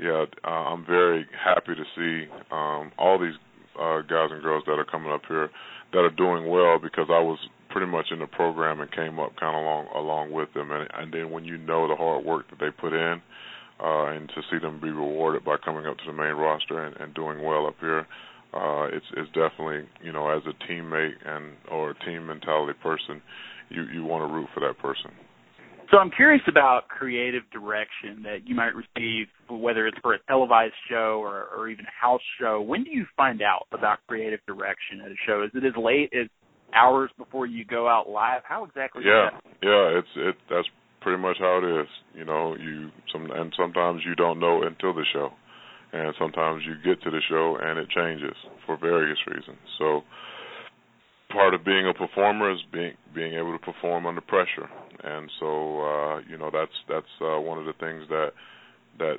[0.00, 3.38] yeah uh, I'm very happy to see um all these
[3.78, 5.48] uh guys and girls that are coming up here
[5.92, 7.38] that are doing well because I was
[7.70, 10.70] pretty much in the program and came up kind of along along with them.
[10.70, 13.22] And and then when you know the hard work that they put in,
[13.82, 16.96] uh, and to see them be rewarded by coming up to the main roster and,
[16.96, 18.06] and doing well up here,
[18.52, 23.22] uh, it's it's definitely you know as a teammate and or a team mentality person,
[23.68, 25.10] you you want to root for that person.
[25.90, 30.74] So I'm curious about creative direction that you might receive, whether it's for a televised
[30.88, 32.60] show or, or even a house show.
[32.60, 35.42] When do you find out about creative direction at a show?
[35.42, 36.28] Is it as late as
[36.74, 38.42] hours before you go out live?
[38.44, 39.02] How exactly?
[39.04, 39.30] Yeah,
[39.62, 40.36] yeah, it's it.
[40.48, 40.68] That's
[41.00, 41.88] pretty much how it is.
[42.14, 45.30] You know, you some and sometimes you don't know until the show,
[45.92, 49.58] and sometimes you get to the show and it changes for various reasons.
[49.78, 50.02] So
[51.30, 54.68] part of being a performer is being being able to perform under pressure,
[55.02, 58.30] and so uh, you know that's that's uh, one of the things that
[58.98, 59.16] that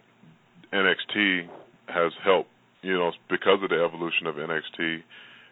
[0.74, 1.48] NXT
[1.88, 2.50] has helped.
[2.82, 5.04] You know, because of the evolution of NXT,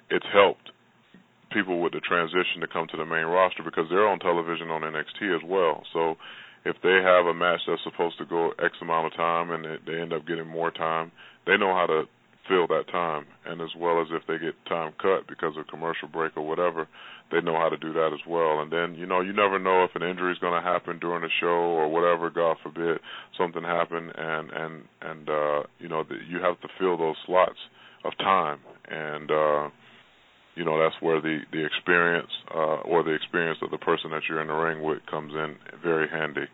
[0.10, 0.72] it's helped
[1.52, 4.82] people with the transition to come to the main roster because they're on television on
[4.82, 5.84] NXT as well.
[5.94, 6.16] So
[6.66, 10.00] if they have a match that's supposed to go X amount of time and they
[10.00, 11.12] end up getting more time,
[11.46, 12.04] they know how to
[12.50, 16.08] fill that time, and as well as if they get time cut because of commercial
[16.08, 16.88] break or whatever,
[17.32, 18.60] they know how to do that as well.
[18.60, 21.22] And then you know you never know if an injury is going to happen during
[21.22, 21.46] the show
[21.78, 22.30] or whatever.
[22.30, 22.98] God forbid
[23.38, 27.60] something happen, and and and uh, you know the, you have to fill those slots
[28.04, 28.60] of time,
[28.90, 29.70] and uh,
[30.60, 34.24] you know that's where the the experience uh, or the experience of the person that
[34.28, 36.52] you're in the ring with comes in very handy.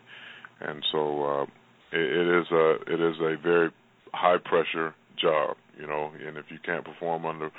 [0.62, 1.44] And so uh,
[1.92, 3.72] it, it is a it is a very
[4.14, 7.50] high pressure job, you know, and if you can't perform under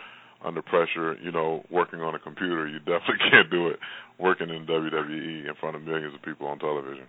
[0.45, 3.81] under pressure, you know, working on a computer, you definitely can't do it
[4.21, 7.05] working in WWE in front of millions of people on television.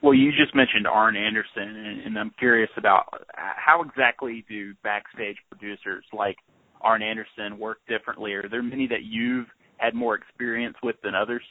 [0.00, 5.36] Well, you just mentioned Arn Anderson, and, and I'm curious about how exactly do backstage
[5.50, 6.36] producers like
[6.80, 8.32] Arn Anderson work differently?
[8.34, 9.46] Are there many that you've
[9.78, 11.42] had more experience with than others?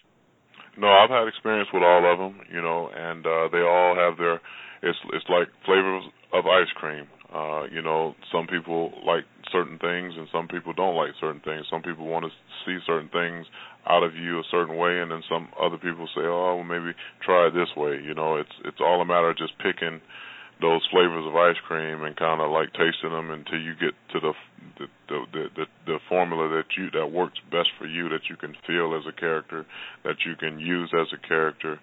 [0.78, 4.18] No, I've had experience with all of them, you know, and uh, they all have
[4.18, 4.36] their.
[4.84, 7.08] It's it's like flavors of ice cream.
[7.34, 11.66] Uh, you know, some people like certain things and some people don't like certain things.
[11.70, 12.32] Some people want to
[12.66, 13.46] see certain things
[13.90, 16.96] out of you a certain way and then some other people say, "Oh, well maybe
[17.26, 20.00] try it this way." You know, it's it's all a matter of just picking
[20.62, 24.20] those flavors of ice cream and kind of like tasting them until you get to
[24.20, 24.34] the
[24.80, 28.36] the, the the the the formula that you that works best for you that you
[28.36, 29.66] can feel as a character
[30.04, 31.80] that you can use as a character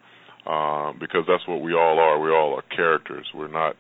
[0.46, 3.76] uh, because that's what we all are we all are characters we're not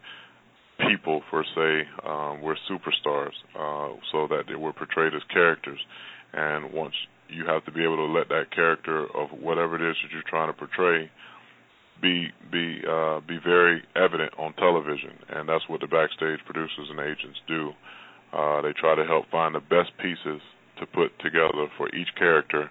[0.78, 1.88] people per se.
[2.06, 5.78] Um, we're superstars, uh, so that were portrayed as characters.
[6.32, 6.94] And once
[7.28, 10.28] you have to be able to let that character of whatever it is that you're
[10.28, 11.10] trying to portray
[12.04, 17.00] be be uh, be very evident on television, and that's what the backstage producers and
[17.00, 17.72] agents do.
[18.36, 20.44] Uh, they try to help find the best pieces
[20.78, 22.70] to put together for each character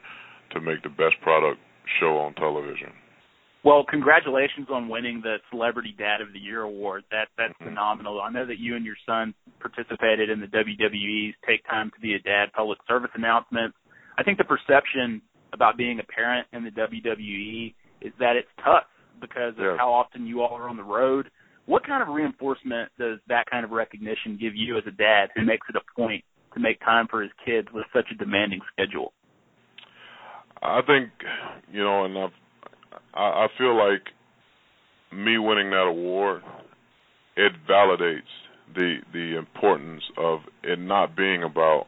[0.51, 1.57] to make the best product
[1.99, 2.93] show on television.
[3.63, 7.03] Well, congratulations on winning the Celebrity Dad of the Year award.
[7.09, 7.73] That that's mm-hmm.
[7.73, 8.21] phenomenal.
[8.21, 12.13] I know that you and your son participated in the WWE's Take Time to Be
[12.13, 13.75] a Dad public service announcements.
[14.15, 18.83] I think the perception about being a parent in the WWE is that it's tough
[19.21, 21.29] because of how often you all are on the road.
[21.65, 25.45] What kind of reinforcement does that kind of recognition give you as a dad who
[25.45, 26.23] makes it a point
[26.53, 29.13] to make time for his kids with such a demanding schedule?
[30.61, 31.09] I think,
[31.71, 32.31] you know, and I've
[33.13, 34.03] I, I feel like
[35.11, 36.41] me winning that award
[37.35, 38.21] it validates
[38.73, 41.85] the the importance of it not being about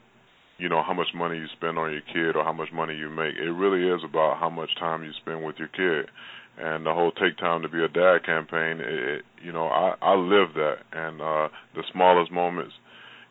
[0.57, 3.09] you know how much money you spend on your kid or how much money you
[3.09, 3.35] make.
[3.35, 6.09] It really is about how much time you spend with your kid.
[6.57, 10.15] And the whole take time to be a dad campaign, it, you know, I I
[10.15, 12.73] live that, and uh the smallest moments,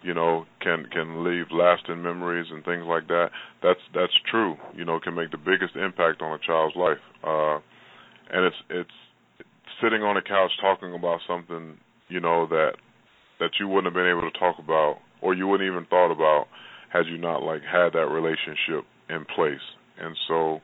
[0.02, 3.30] you know, can can leave lasting memories and things like that.
[3.62, 4.56] That's that's true.
[4.76, 7.00] You know, can make the biggest impact on a child's life.
[7.22, 7.60] Uh
[8.30, 8.98] and it's it's
[9.82, 11.76] sitting on a couch talking about something
[12.08, 12.72] you know that
[13.40, 16.46] that you wouldn't have been able to talk about or you wouldn't even thought about
[16.92, 19.64] had you not like had that relationship in place
[19.98, 20.60] and so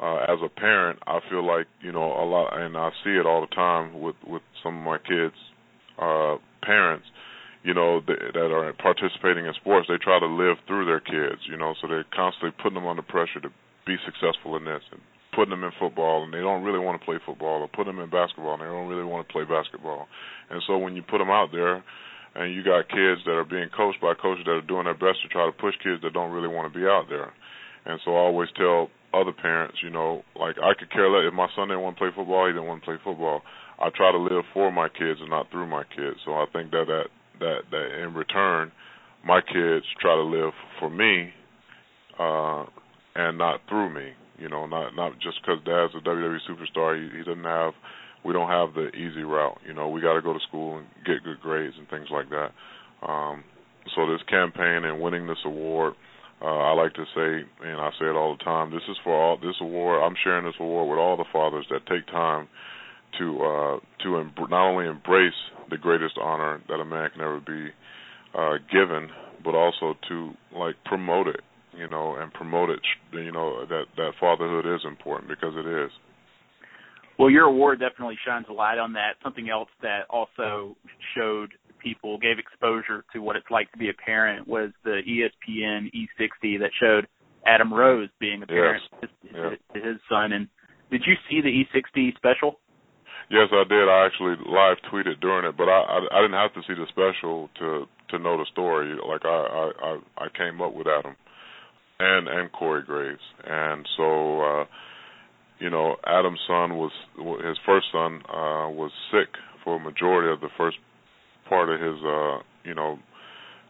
[0.00, 3.26] uh as a parent i feel like you know a lot and i see it
[3.26, 5.34] all the time with with some of my kids
[5.98, 7.06] uh parents
[7.62, 11.40] you know that, that are participating in sports they try to live through their kids
[11.48, 13.50] you know so they're constantly putting them under pressure to
[13.86, 15.00] be successful in this and
[15.34, 17.98] putting them in football and they don't really want to play football, or put them
[17.98, 20.06] in basketball and they don't really want to play basketball.
[20.48, 21.82] And so when you put them out there,
[22.34, 25.22] and you got kids that are being coached by coaches that are doing their best
[25.22, 27.32] to try to push kids that don't really want to be out there.
[27.86, 31.34] And so I always tell other parents, you know, like I could care less if
[31.34, 33.42] my son didn't want to play football, he didn't want to play football.
[33.78, 36.18] I try to live for my kids and not through my kids.
[36.24, 37.06] So I think that that
[37.40, 38.72] that, that in return,
[39.24, 41.30] my kids try to live for me
[42.18, 42.64] uh
[43.14, 44.10] and not through me.
[44.38, 47.74] You know, not not just because Dad's a WWE superstar, he, he doesn't have.
[48.24, 49.58] We don't have the easy route.
[49.66, 52.30] You know, we got to go to school and get good grades and things like
[52.30, 52.50] that.
[53.06, 53.44] Um,
[53.94, 55.92] so this campaign and winning this award,
[56.44, 58.70] uh, I like to say, and I say it all the time.
[58.70, 59.38] This is for all.
[59.38, 62.48] This award, I'm sharing this award with all the fathers that take time
[63.18, 65.32] to uh, to em- not only embrace
[65.70, 67.70] the greatest honor that a man can ever be
[68.36, 69.08] uh, given,
[69.42, 71.40] but also to like promote it,
[71.74, 72.80] you know, and promote it.
[73.12, 75.90] You know that that fatherhood is important because it is.
[77.18, 79.12] Well, your award definitely shines a light on that.
[79.22, 80.76] Something else that also
[81.16, 85.92] showed people, gave exposure to what it's like to be a parent, was the ESPN
[85.94, 87.06] E60 that showed
[87.46, 89.10] Adam Rose being a parent yes.
[89.22, 89.50] to, yeah.
[89.74, 90.32] to his son.
[90.32, 90.48] And
[90.90, 92.58] did you see the E60 special?
[93.30, 93.88] Yes, I did.
[93.88, 96.86] I actually live tweeted during it, but I, I I didn't have to see the
[96.88, 98.94] special to to know the story.
[98.96, 101.16] Like I I I came up with Adam
[102.00, 104.40] and and Corey Graves, and so.
[104.40, 104.64] uh
[105.60, 109.28] you know, Adam's son was his first son uh was sick
[109.62, 110.76] for a majority of the first
[111.48, 112.98] part of his uh you know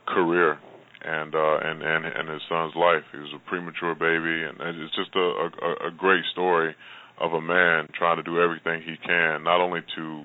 [0.06, 0.58] career
[1.04, 3.04] and uh and and and his son's life.
[3.12, 6.74] He was a premature baby and it's just a a, a great story
[7.20, 10.24] of a man trying to do everything he can not only to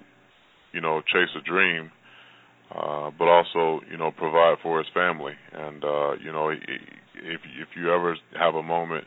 [0.74, 1.92] you know chase a dream
[2.74, 7.70] uh but also you know provide for his family and uh you know if if
[7.76, 9.06] you ever have a moment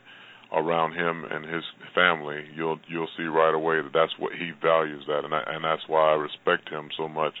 [0.53, 1.63] around him and his
[1.95, 5.63] family, you'll you'll see right away that that's what he values that, and I, and
[5.63, 7.33] that's why I respect him so much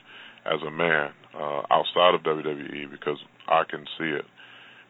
[0.45, 4.25] as a man uh, outside of WWE because I can see it.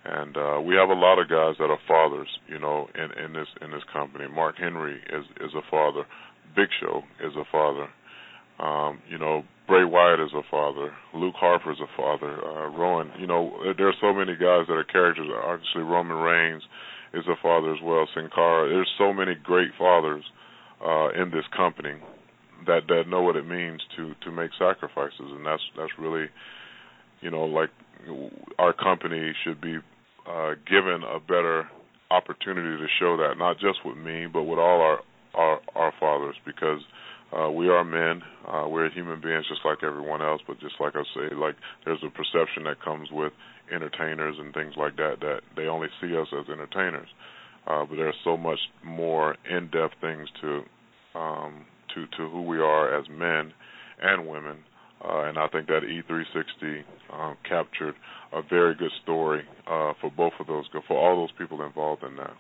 [0.05, 3.33] And uh, we have a lot of guys that are fathers, you know, in in
[3.33, 4.27] this in this company.
[4.27, 6.03] Mark Henry is is a father.
[6.55, 7.87] Big Show is a father.
[8.59, 10.91] Um, you know, Bray Wyatt is a father.
[11.13, 12.35] Luke Harper is a father.
[12.35, 15.29] Uh, Rowan, you know, there are so many guys that are characters.
[15.31, 16.63] Obviously, Roman Reigns
[17.13, 18.05] is a father as well.
[18.13, 18.69] Sin Cara.
[18.69, 20.23] There's so many great fathers
[20.85, 21.95] uh, in this company
[22.67, 26.27] that that know what it means to to make sacrifices, and that's that's really,
[27.21, 27.69] you know, like
[28.59, 29.77] our company should be
[30.27, 31.67] uh, given a better
[32.11, 34.99] opportunity to show that, not just with me, but with all our
[35.33, 36.79] our, our fathers, because
[37.37, 38.21] uh, we are men.
[38.47, 42.03] Uh, we're human beings just like everyone else, but just like I say, like there's
[42.05, 43.33] a perception that comes with
[43.73, 47.07] entertainers and things like that that they only see us as entertainers.
[47.65, 50.61] Uh, but there's so much more in-depth things to
[51.15, 53.53] um, to to who we are as men
[54.01, 54.57] and women.
[55.03, 57.95] Uh, and I think that E360 um, captured
[58.31, 62.15] a very good story uh, for both of those, for all those people involved in
[62.15, 62.33] that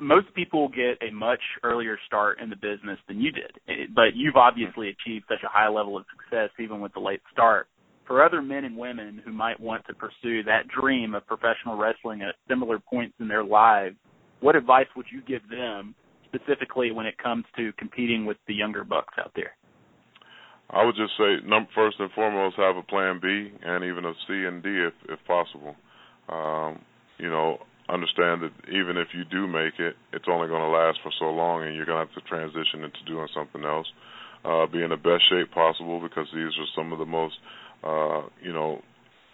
[0.00, 4.36] most people get a much earlier start in the business than you did, but you've
[4.36, 7.68] obviously achieved such a high level of success even with the late start.
[8.06, 12.22] For other men and women who might want to pursue that dream of professional wrestling
[12.22, 13.96] at similar points in their lives,
[14.40, 15.94] what advice would you give them
[16.28, 19.52] specifically when it comes to competing with the younger bucks out there?
[20.70, 21.36] I would just say,
[21.74, 25.18] first and foremost, have a plan B and even a C and D if, if
[25.26, 25.74] possible.
[26.28, 26.80] Um,
[27.16, 30.98] you know, understand that even if you do make it, it's only going to last
[31.02, 33.86] for so long, and you're going to have to transition into doing something else.
[34.44, 37.34] Uh, be in the best shape possible because these are some of the most,
[37.82, 38.80] uh, you know,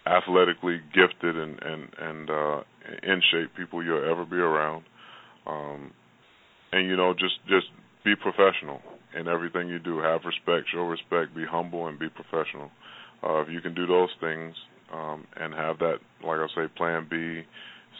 [0.07, 2.61] athletically gifted and and and uh,
[3.03, 4.83] in shape people you'll ever be around.
[5.45, 5.91] Um,
[6.75, 7.67] and you know, just just
[8.03, 8.81] be professional
[9.17, 9.99] in everything you do.
[9.99, 12.69] Have respect, show respect, be humble, and be professional.
[13.23, 14.53] Uh, if you can do those things
[14.93, 17.41] um, and have that, like I say, Plan B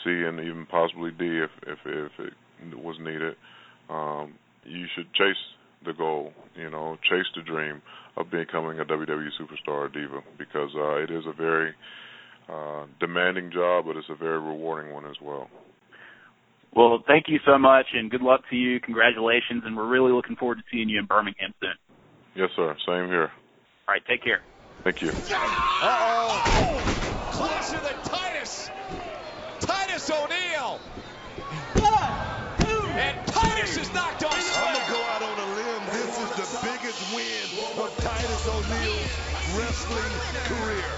[0.04, 3.36] C and even possibly D if if if it was needed.
[3.90, 4.34] Um,
[4.66, 5.42] you should chase
[5.86, 7.82] the goal, you know, chase the dream
[8.18, 11.72] of becoming a WWE superstar or diva because uh, it is a very
[12.50, 15.50] uh, demanding job, but it's a very rewarding one as well.
[16.76, 18.82] Well, thank you so much, and good luck to you.
[18.82, 21.76] Congratulations, and we're really looking forward to seeing you in Birmingham soon.
[22.36, 22.76] Yes, sir.
[22.86, 23.32] Same here.
[23.88, 24.42] All right, take care.
[24.84, 25.10] Thank you.
[25.10, 26.82] Uh-oh.
[27.32, 28.70] Closer than Titus.
[29.62, 30.80] Titus O'Neil.
[32.96, 34.34] And Titus is knocked off.
[34.34, 35.84] I'm going to go out on a limb.
[35.92, 37.48] This is the biggest win
[37.84, 39.16] of Titus O'Neil's
[39.56, 40.92] wrestling career.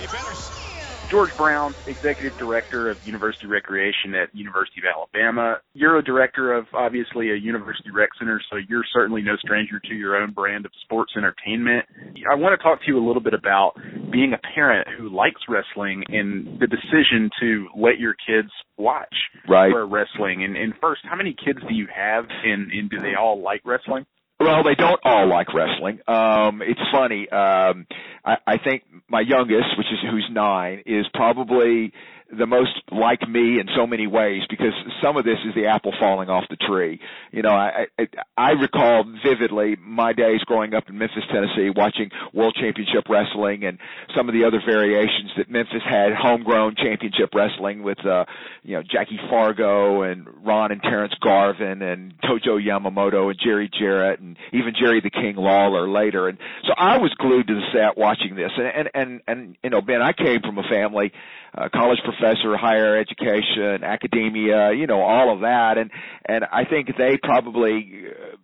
[0.00, 0.65] You better.
[1.10, 5.56] George Brown, Executive Director of University Recreation at University of Alabama.
[5.74, 9.94] You're a director of obviously a University Rec Center, so you're certainly no stranger to
[9.94, 11.84] your own brand of sports entertainment.
[12.30, 13.72] I want to talk to you a little bit about
[14.10, 19.14] being a parent who likes wrestling and the decision to let your kids watch
[19.48, 19.72] right.
[19.72, 20.44] wrestling.
[20.44, 23.62] And, and first, how many kids do you have, and, and do they all like
[23.64, 24.06] wrestling?
[24.38, 26.00] Well, they don't all like wrestling.
[26.06, 27.28] Um, it's funny.
[27.30, 27.86] Um,
[28.24, 31.92] I, I think my youngest, which is who's nine, is probably
[32.30, 34.72] the most like me in so many ways because
[35.02, 37.00] some of this is the apple falling off the tree.
[37.30, 42.10] You know, I I, I recall vividly my days growing up in Memphis, Tennessee, watching
[42.34, 43.78] World Championship Wrestling and
[44.16, 48.24] some of the other variations that Memphis had, homegrown championship wrestling with uh,
[48.62, 54.20] you know Jackie Fargo and Ron and Terrence Garvin and Tojo Yamamoto and Jerry Jarrett
[54.20, 56.28] and even Jerry the King Lawler later.
[56.28, 58.50] And so I was glued to the set watching this.
[58.56, 61.12] And and and, and you know, Ben, I came from a family
[61.56, 65.78] uh, college professor, higher education, academia, you know, all of that.
[65.78, 65.90] And,
[66.26, 68.36] and I think they probably uh,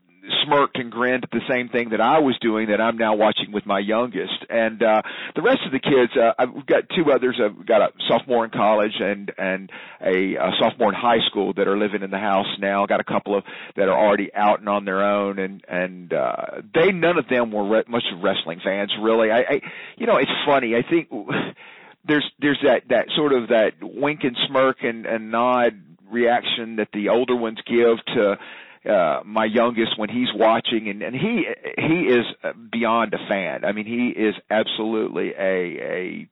[0.45, 3.53] smirked and grinned at the same thing that I was doing that I'm now watching
[3.53, 4.47] with my youngest.
[4.49, 5.03] And, uh,
[5.35, 7.41] the rest of the kids, uh, I've got two others.
[7.43, 9.71] I've got a sophomore in college and, and
[10.01, 12.87] a, a sophomore in high school that are living in the house now.
[12.87, 13.45] Got a couple of
[13.77, 17.51] that are already out and on their own and, and, uh, they, none of them
[17.51, 19.31] were re- much wrestling fans really.
[19.31, 19.61] I, I,
[19.97, 20.75] you know, it's funny.
[20.77, 21.09] I think,
[22.07, 25.81] there's there's that that sort of that wink and smirk and, and nod
[26.11, 28.39] reaction that the older ones give to
[28.91, 30.89] uh my youngest when he's watching.
[30.89, 31.45] And and he
[31.79, 32.27] he is
[32.71, 33.65] beyond a fan.
[33.65, 36.29] I mean he is absolutely a a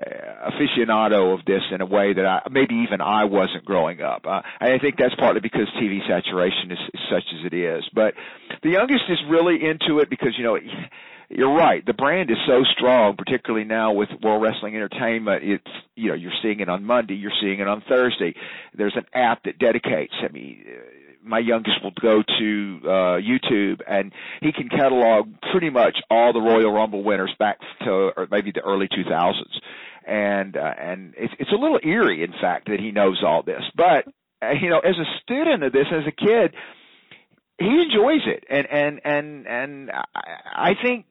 [0.00, 4.26] aficionado of this in a way that I maybe even I wasn't growing up.
[4.26, 7.84] Uh, I think that's partly because TV saturation is, is such as it is.
[7.94, 8.14] But
[8.62, 10.58] the youngest is really into it because you know
[11.28, 11.84] you're right.
[11.84, 15.44] The brand is so strong, particularly now with World Wrestling Entertainment.
[15.44, 18.34] It's you know you're seeing it on Monday, you're seeing it on Thursday.
[18.74, 20.14] There's an app that dedicates.
[20.22, 20.64] I mean,
[21.24, 26.40] my youngest will go to uh YouTube and he can catalog pretty much all the
[26.40, 29.34] Royal Rumble winners back to maybe the early 2000s.
[30.06, 33.62] And uh, and it's it's a little eerie in fact that he knows all this.
[33.76, 34.06] But
[34.42, 36.54] uh, you know, as a student of this as a kid,
[37.58, 41.06] he enjoys it, and and and and I think.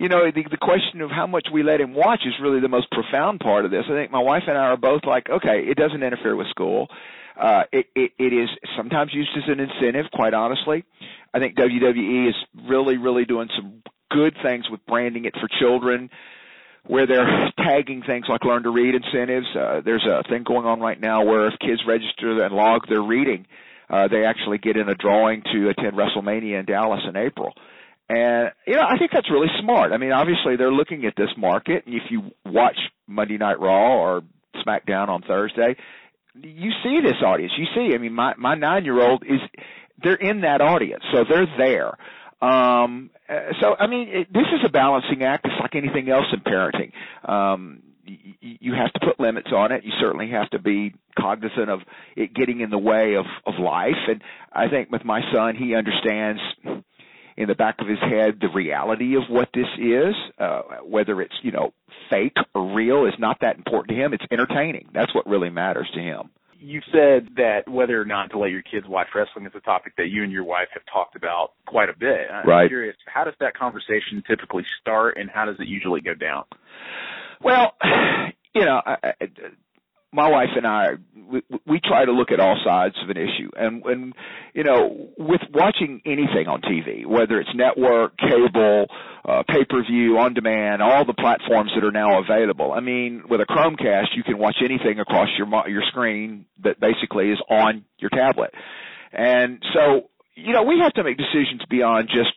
[0.00, 2.68] You know, the, the question of how much we let him watch is really the
[2.68, 3.82] most profound part of this.
[3.86, 6.86] I think my wife and I are both like, okay, it doesn't interfere with school.
[7.38, 10.84] Uh, it, it, it is sometimes used as an incentive, quite honestly.
[11.32, 12.34] I think WWE is
[12.68, 16.10] really, really doing some good things with branding it for children
[16.86, 19.46] where they're tagging things like learn to read incentives.
[19.54, 23.02] Uh, there's a thing going on right now where if kids register and log their
[23.02, 23.46] reading,
[23.90, 27.52] uh, they actually get in a drawing to attend WrestleMania in Dallas in April.
[28.08, 29.92] And you know, I think that's really smart.
[29.92, 33.98] I mean, obviously they're looking at this market, and if you watch Monday Night Raw
[33.98, 34.22] or
[34.66, 35.76] SmackDown on Thursday,
[36.34, 37.52] you see this audience.
[37.56, 39.40] You see, I mean, my my nine year old is
[40.02, 41.96] they're in that audience, so they're there.
[42.40, 43.10] Um,
[43.60, 45.46] so I mean, it, this is a balancing act.
[45.46, 46.92] It's like anything else in parenting.
[47.28, 47.82] Um,
[48.40, 49.84] you have to put limits on it.
[49.84, 51.80] You certainly have to be cognizant of
[52.16, 54.08] it getting in the way of of life.
[54.08, 54.22] And
[54.52, 56.40] I think with my son, he understands
[57.38, 60.14] in the back of his head the reality of what this is.
[60.38, 61.72] Uh, whether it's you know
[62.10, 64.12] fake or real is not that important to him.
[64.12, 64.88] It's entertaining.
[64.92, 66.30] That's what really matters to him.
[66.60, 69.92] You said that whether or not to let your kids watch wrestling is a topic
[69.96, 72.28] that you and your wife have talked about quite a bit.
[72.32, 72.68] I'm right.
[72.68, 76.44] curious, how does that conversation typically start, and how does it usually go down?
[77.40, 77.74] Well,
[78.54, 79.28] you know, I, I,
[80.12, 80.92] my wife and I
[81.30, 84.14] we, we try to look at all sides of an issue, and and
[84.54, 88.86] you know, with watching anything on TV, whether it's network, cable,
[89.28, 92.72] uh, pay per view, on demand, all the platforms that are now available.
[92.72, 97.30] I mean, with a Chromecast, you can watch anything across your your screen that basically
[97.30, 98.54] is on your tablet,
[99.12, 102.30] and so you know, we have to make decisions beyond just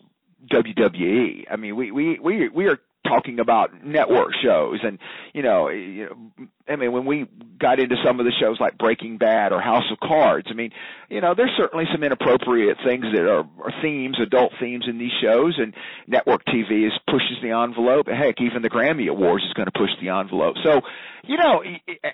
[0.51, 1.45] WWE.
[1.49, 4.99] I mean, we we we we are talking about network shows and
[5.33, 7.25] you know, you know I mean when we
[7.59, 10.71] got into some of the shows like Breaking Bad or House of Cards I mean
[11.09, 15.11] you know there's certainly some inappropriate things that are, are themes adult themes in these
[15.21, 15.73] shows and
[16.07, 18.07] network TV is pushes the envelope.
[18.07, 20.55] Heck even the Grammy Awards is going to push the envelope.
[20.63, 20.81] So
[21.23, 21.63] you know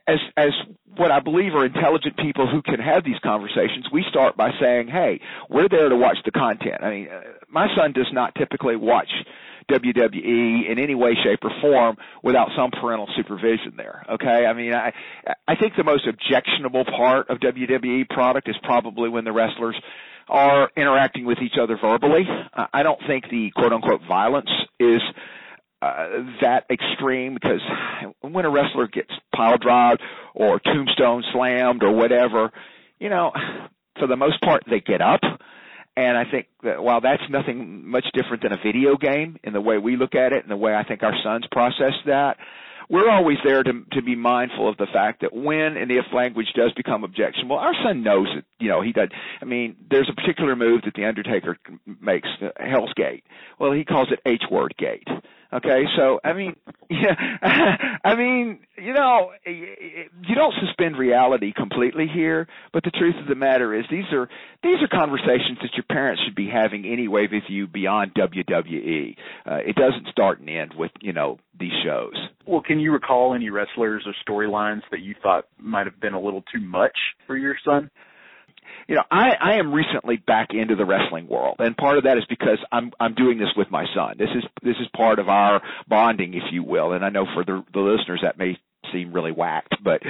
[0.07, 0.51] as as
[0.95, 4.87] what I believe are intelligent people who can have these conversations we start by saying
[4.87, 5.19] hey
[5.49, 6.81] we're there to watch the content.
[6.81, 9.09] I mean uh, my son does not typically watch
[9.69, 14.05] WWE in any way, shape, or form without some parental supervision there.
[14.11, 14.93] Okay, I mean, I
[15.47, 19.75] I think the most objectionable part of WWE product is probably when the wrestlers
[20.29, 22.27] are interacting with each other verbally.
[22.73, 24.49] I don't think the quote unquote violence
[24.79, 25.01] is
[25.81, 26.07] uh,
[26.41, 27.61] that extreme because
[28.21, 29.57] when a wrestler gets pile
[30.33, 32.51] or tombstone slammed or whatever,
[32.99, 33.31] you know,
[33.99, 35.21] for the most part they get up
[35.97, 39.59] and I think that while that's nothing much different than a video game in the
[39.59, 42.37] way we look at it and the way I think our sons process that,
[42.87, 46.47] we're always there to to be mindful of the fact that when and if language
[46.55, 48.45] does become objectionable, our son knows it.
[48.59, 49.09] You know, he does.
[49.41, 51.57] I mean, there's a particular move that the Undertaker
[51.99, 53.23] makes, Hell's Gate.
[53.59, 55.07] Well, he calls it H word gate.
[55.53, 56.55] Okay, so I mean,
[56.89, 57.15] yeah,
[58.03, 63.35] I mean, you know, you don't suspend reality completely here, but the truth of the
[63.35, 64.27] matter is these are
[64.61, 69.15] these are conversations that your parents should be having anyway with you beyond WWE.
[69.45, 72.15] Uh, it doesn't start and end with you know these shows.
[72.45, 76.21] Well, can you recall any wrestlers or storylines that you thought might have been a
[76.21, 77.89] little too much for your son?
[78.87, 82.17] You know, I, I am recently back into the wrestling world, and part of that
[82.17, 84.15] is because I'm I'm doing this with my son.
[84.17, 86.93] This is this is part of our bonding, if you will.
[86.93, 88.57] And I know for the the listeners that may
[88.93, 90.01] seem really whacked, but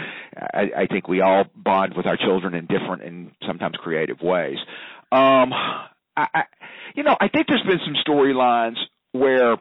[0.53, 4.57] I, I think we all bond with our children in different and sometimes creative ways.
[5.11, 5.51] Um,
[6.15, 6.43] I, I
[6.95, 8.77] you know, I think there's been some storylines
[9.11, 9.57] where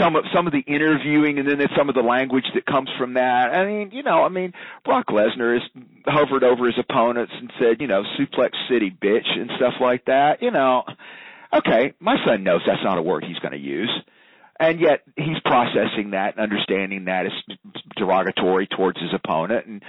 [0.00, 2.88] some of some of the interviewing and then there's some of the language that comes
[2.98, 3.52] from that.
[3.52, 4.52] I mean, you know, I mean,
[4.84, 9.50] Brock Lesnar has hovered over his opponents and said, you know, suplex city bitch and
[9.56, 10.40] stuff like that.
[10.40, 10.84] You know,
[11.52, 13.90] okay, my son knows that's not a word he's going to use.
[14.58, 17.56] And yet he's processing that and understanding that as
[17.96, 19.82] derogatory towards his opponent and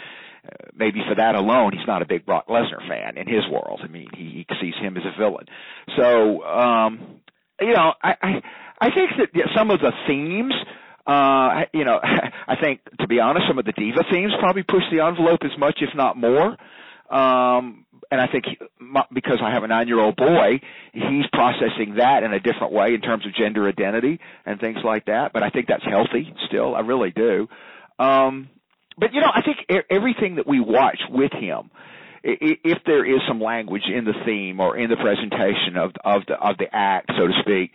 [0.44, 3.82] uh, maybe for that alone he's not a big Brock Lesnar fan in his world.
[3.84, 5.46] I mean, he, he sees him as a villain.
[5.98, 7.22] So, um
[7.60, 8.42] you know, I, I
[8.80, 10.54] I think that some of the themes,
[11.06, 12.00] uh, you know,
[12.48, 15.58] I think to be honest, some of the diva themes probably push the envelope as
[15.58, 16.58] much, if not more.
[17.10, 18.58] Um, and I think he,
[19.14, 20.60] because I have a nine-year-old boy,
[20.94, 25.06] he's processing that in a different way in terms of gender identity and things like
[25.06, 25.34] that.
[25.34, 26.76] But I think that's healthy still.
[26.76, 27.48] I really do.
[28.00, 28.50] Um,
[28.98, 31.70] but you know, I think everything that we watch with him,
[32.24, 36.34] if there is some language in the theme or in the presentation of of the
[36.34, 37.72] of the act, so to speak,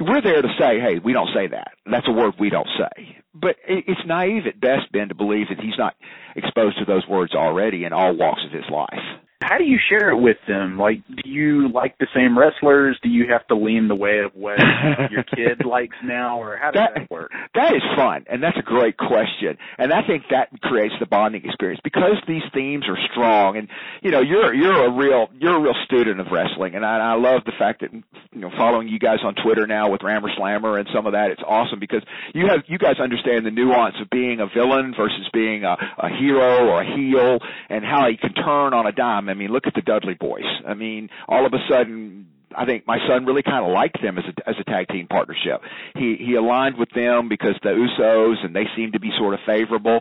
[0.00, 1.72] we're there to say, hey, we don't say that.
[1.86, 3.16] That's a word we don't say.
[3.34, 5.94] But it's naive at best, Ben, to believe that he's not
[6.36, 10.10] exposed to those words already in all walks of his life how do you share
[10.10, 10.78] it with them?
[10.78, 12.98] Like, do you like the same wrestlers?
[13.02, 14.58] Do you have to lean the way of what
[15.10, 17.30] your kid likes now, or how does that, that work?
[17.54, 19.58] That is fun, and that's a great question.
[19.78, 23.56] And I think that creates the bonding experience because these themes are strong.
[23.56, 23.68] And
[24.02, 27.14] you know, you're you're a real you're a real student of wrestling, and I, I
[27.14, 30.78] love the fact that you know following you guys on Twitter now with Rammer Slammer
[30.78, 31.30] and some of that.
[31.30, 32.02] It's awesome because
[32.34, 36.08] you have you guys understand the nuance of being a villain versus being a, a
[36.08, 39.23] hero or a heel, and how he can turn on a dime.
[39.28, 40.44] I mean, look at the Dudley Boys.
[40.66, 44.18] I mean, all of a sudden, I think my son really kind of liked them
[44.18, 45.60] as a as a tag team partnership.
[45.96, 49.40] He he aligned with them because the Usos and they seemed to be sort of
[49.46, 50.00] favorable.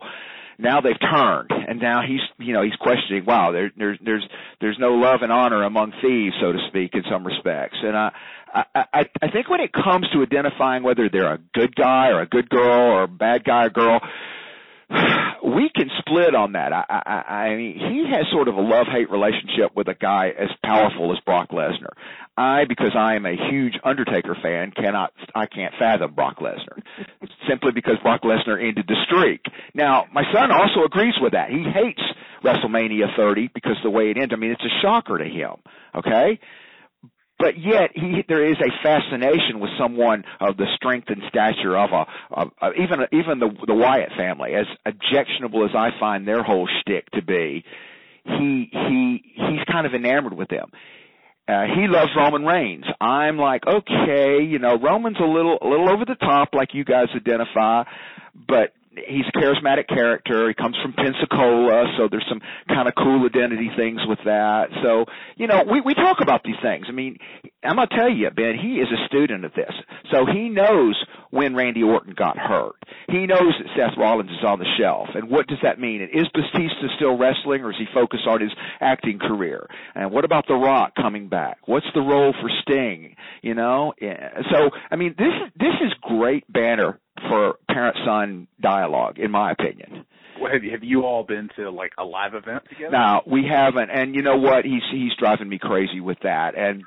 [0.60, 3.26] Now they've turned, and now he's you know he's questioning.
[3.26, 4.28] Wow, there, there's there's
[4.62, 7.78] there's no love and honor among thieves, so to speak, in some respects.
[7.82, 8.12] And I
[8.54, 8.64] I
[8.94, 12.28] I, I think when it comes to identifying whether they're a good guy or a
[12.28, 14.00] good girl or a bad guy or girl,
[15.44, 16.72] we can split on that.
[16.72, 20.48] I, I, I mean, he has sort of a love-hate relationship with a guy as
[20.64, 21.92] powerful as Brock Lesnar.
[22.38, 26.82] I, because I am a huge Undertaker fan, cannot, I can't fathom Brock Lesnar.
[27.50, 29.42] Simply because Brock Lesnar ended the streak.
[29.74, 31.50] Now, my son also agrees with that.
[31.50, 32.02] He hates
[32.44, 34.34] WrestleMania 30 because the way it ends.
[34.34, 35.56] I mean, it's a shocker to him.
[35.94, 36.40] Okay?
[37.44, 41.92] But yet he there is a fascination with someone of the strength and stature of
[41.92, 46.42] a of, of even even the the Wyatt family as objectionable as I find their
[46.42, 47.66] whole shtick to be
[48.24, 50.72] he he he's kind of enamored with them
[51.46, 52.86] uh, he loves Roman Reigns.
[53.02, 56.86] I'm like, okay, you know, Roman's a little, a little over the top, like you
[56.86, 57.84] guys identify,
[58.48, 60.48] but he's a charismatic character.
[60.48, 64.70] He comes from Pensacola, so there's some kind of cool identity things with that.
[64.84, 66.86] So, you know, we we talk about these things.
[66.90, 67.18] I mean,
[67.64, 69.74] I'm gonna tell you, Ben, he is a student of this.
[70.12, 70.96] So he knows
[71.32, 72.76] when Randy Orton got hurt.
[73.10, 75.10] He knows that Seth Rollins is on the shelf.
[75.16, 76.02] And what does that mean?
[76.02, 79.68] And Is Batista still wrestling or is he focused on his acting career?
[79.96, 81.58] And what about The Rock coming back?
[81.66, 83.16] What's the role for Sting?
[83.42, 83.94] You know?
[84.00, 84.14] Eh,
[84.52, 90.06] so, I mean, this this is great banner for parent son dialogue, in my opinion.
[90.40, 92.92] Well, have you, have you all been to like a live event together?
[92.92, 93.90] No, we haven't.
[93.90, 94.66] And you know what?
[94.66, 96.56] He's he's driving me crazy with that.
[96.58, 96.84] And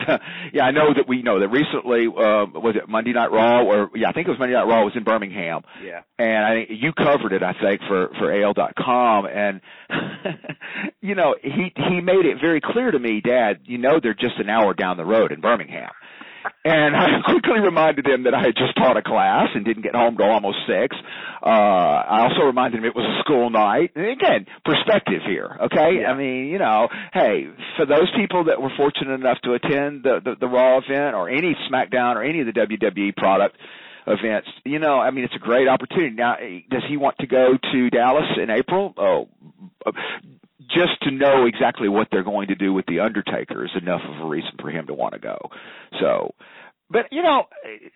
[0.52, 3.90] yeah, I know that we know that recently uh was it Monday Night Raw or
[3.94, 5.62] yeah, I think it was Monday Night Raw was in Birmingham.
[5.82, 6.02] Yeah.
[6.18, 9.60] And I think you covered it I think for for AL.com and
[11.00, 14.38] you know, he he made it very clear to me, dad, you know they're just
[14.38, 15.90] an hour down the road in Birmingham
[16.64, 19.94] and I quickly reminded him that I had just taught a class and didn't get
[19.94, 20.96] home till almost six.
[21.42, 23.92] Uh, I also reminded him it was a school night.
[23.94, 26.00] And again, perspective here, okay?
[26.00, 26.12] Yeah.
[26.12, 30.20] I mean, you know, hey, for those people that were fortunate enough to attend the,
[30.24, 33.56] the, the Raw event or any SmackDown or any of the WWE product,
[34.06, 34.48] events.
[34.66, 36.14] You know, I mean, it's a great opportunity.
[36.14, 36.36] Now,
[36.70, 38.92] does he want to go to Dallas in April?
[38.98, 39.28] Oh,
[40.68, 44.20] just to know exactly what they're going to do with the Undertaker is enough of
[44.20, 45.38] a reason for him to want to go.
[46.00, 46.34] So,
[46.90, 47.44] but you know,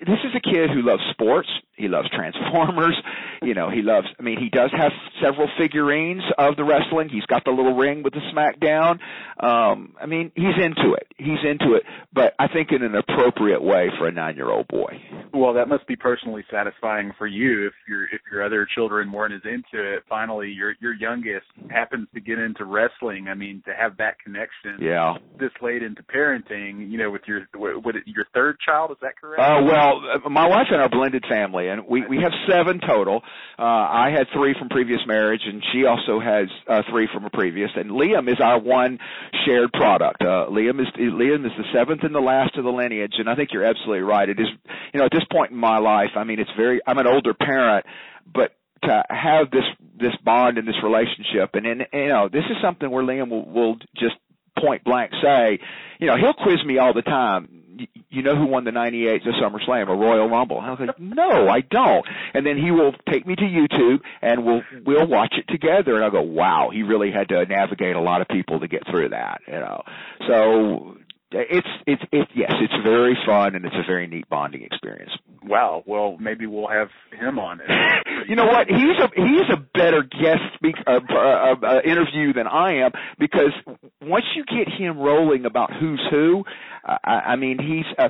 [0.01, 1.49] this is a kid who loves sports.
[1.76, 2.97] He loves Transformers.
[3.43, 4.09] You know, he loves.
[4.18, 4.91] I mean, he does have
[5.22, 7.09] several figurines of the wrestling.
[7.09, 8.99] He's got the little ring with the SmackDown.
[9.39, 11.07] Um, I mean, he's into it.
[11.16, 15.01] He's into it, but I think in an appropriate way for a nine-year-old boy.
[15.32, 19.34] Well, that must be personally satisfying for you if your if your other children weren't
[19.34, 20.03] as into it.
[20.09, 23.28] Finally, your your youngest happens to get into wrestling.
[23.28, 24.78] I mean, to have that connection.
[24.80, 25.14] Yeah.
[25.39, 29.41] This late into parenting, you know, with your with your third child, is that correct?
[29.41, 33.22] Uh, well, my wife and our blended family, and we we have seven total.
[33.59, 37.31] Uh, I had three from previous marriage, and she also has uh, three from a
[37.31, 37.70] previous.
[37.74, 38.99] And Liam is our one
[39.45, 40.22] shared product.
[40.22, 43.35] Uh, Liam is Liam is the seventh and the last of the lineage, and I
[43.35, 44.29] think you're absolutely right.
[44.29, 44.49] It is,
[44.93, 46.81] you know, at this point in my life, I mean, it's very.
[46.87, 47.87] I'm an older parent,
[48.33, 48.53] but
[48.85, 49.64] to have this
[49.99, 53.45] this bond and this relationship, and, and you know, this is something where Liam will,
[53.45, 54.14] will just
[54.59, 55.59] point blank say,
[56.01, 57.59] you know, he'll quiz me all the time
[58.11, 60.59] you know who won the 98 the SummerSlam, a Royal Rumble?
[60.59, 62.07] And I was like, no, I don't.
[62.35, 65.95] And then he will take me to YouTube and we'll, we'll watch it together.
[65.95, 68.83] And I'll go, wow, he really had to navigate a lot of people to get
[68.91, 69.83] through that, you know.
[70.29, 70.97] So
[71.31, 75.11] it's it's it's yes, it's very fun and it's a very neat bonding experience.
[75.45, 75.83] Wow.
[75.87, 77.66] Well, maybe we'll have him on it.
[78.29, 78.66] you know what?
[78.68, 83.53] He's a he's a better guest speak uh, uh, uh, interview than I am because
[84.01, 86.45] once you get him rolling about who's who,
[86.87, 88.09] uh, I, I mean he's uh,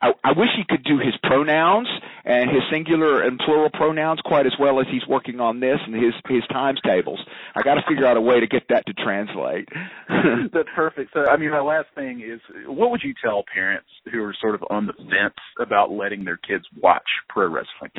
[0.00, 1.88] I, I wish he could do his pronouns
[2.24, 5.94] and his singular and plural pronouns quite as well as he's working on this and
[5.94, 7.18] his his times tables.
[7.56, 9.68] I got to figure out a way to get that to translate.
[10.52, 11.12] That's perfect.
[11.12, 14.54] So, I mean, my last thing is, what would you tell parents who are sort
[14.54, 17.90] of on the fence about letting their kids watch pro wrestling?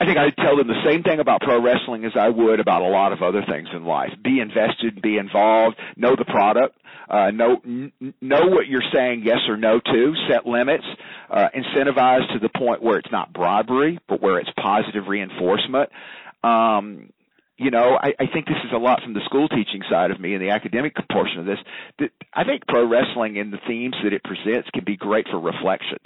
[0.00, 2.82] I think I'd tell them the same thing about pro wrestling as I would about
[2.82, 4.10] a lot of other things in life.
[4.22, 6.78] Be invested, be involved, know the product,
[7.10, 10.84] uh, know n- know what you're saying yes or no to, set limits,
[11.30, 15.90] uh, incentivize to the point where it's not bribery, but where it's positive reinforcement.
[16.42, 17.10] Um,
[17.58, 20.20] you know, I, I think this is a lot from the school teaching side of
[20.20, 21.58] me and the academic portion of this.
[21.98, 25.40] That I think pro wrestling and the themes that it presents can be great for
[25.40, 25.98] reflection.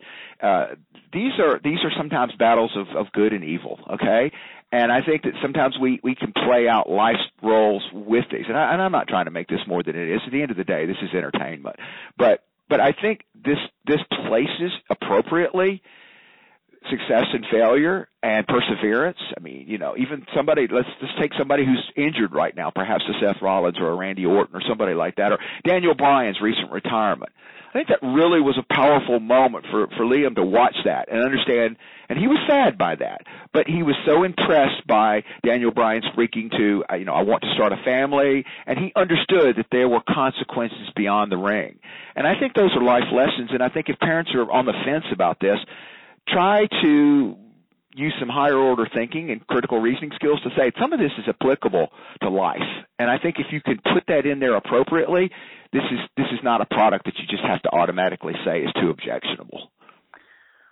[0.43, 0.69] Uh,
[1.13, 3.79] these are these are sometimes battles of, of good and evil.
[3.93, 4.33] Okay,
[4.73, 8.47] and I think that sometimes we we can play out life's roles with these.
[8.49, 10.23] And, I, and I'm not trying to make this more than it is.
[10.27, 11.77] At the end of the day, this is entertainment.
[12.17, 15.83] But but I think this this places appropriately
[16.91, 19.19] success and failure and perseverance.
[19.37, 23.05] I mean, you know, even somebody let's just take somebody who's injured right now, perhaps
[23.11, 26.73] a Seth Rollins or a Randy Orton or somebody like that, or Daniel Bryan's recent
[26.73, 27.33] retirement.
[27.73, 31.23] I think that really was a powerful moment for for Liam to watch that and
[31.23, 31.77] understand.
[32.11, 33.23] And he was sad by that,
[33.55, 37.43] but he was so impressed by Daniel Bryan speaking to, uh, you know, I want
[37.43, 41.79] to start a family, and he understood that there were consequences beyond the ring.
[42.15, 43.51] And I think those are life lessons.
[43.53, 45.57] And I think if parents are on the fence about this,
[46.29, 47.37] try to
[47.95, 51.25] use some higher order thinking and critical reasoning skills to say some of this is
[51.29, 51.89] applicable
[52.23, 52.59] to life.
[52.99, 55.31] And I think if you can put that in there appropriately,
[55.73, 58.73] this is this is not a product that you just have to automatically say is
[58.81, 59.71] too objectionable.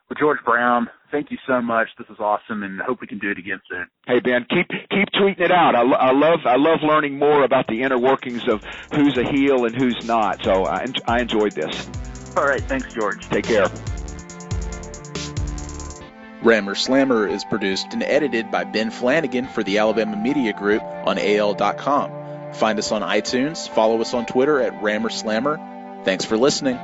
[0.09, 1.89] Well, George Brown, thank you so much.
[1.97, 3.87] This is awesome, and I hope we can do it again soon.
[4.07, 5.75] Hey Ben, keep keep tweeting it out.
[5.75, 8.62] I, I love I love learning more about the inner workings of
[8.93, 10.43] who's a heel and who's not.
[10.43, 11.89] So uh, I I enjoyed this.
[12.37, 13.29] All right, thanks, George.
[13.29, 13.68] Take care.
[16.43, 21.18] Rammer Slammer is produced and edited by Ben Flanagan for the Alabama Media Group on
[21.18, 22.12] AL.com.
[22.55, 25.61] Find us on iTunes, follow us on Twitter at Rammer Slammer.
[26.05, 26.78] Thanks for listening.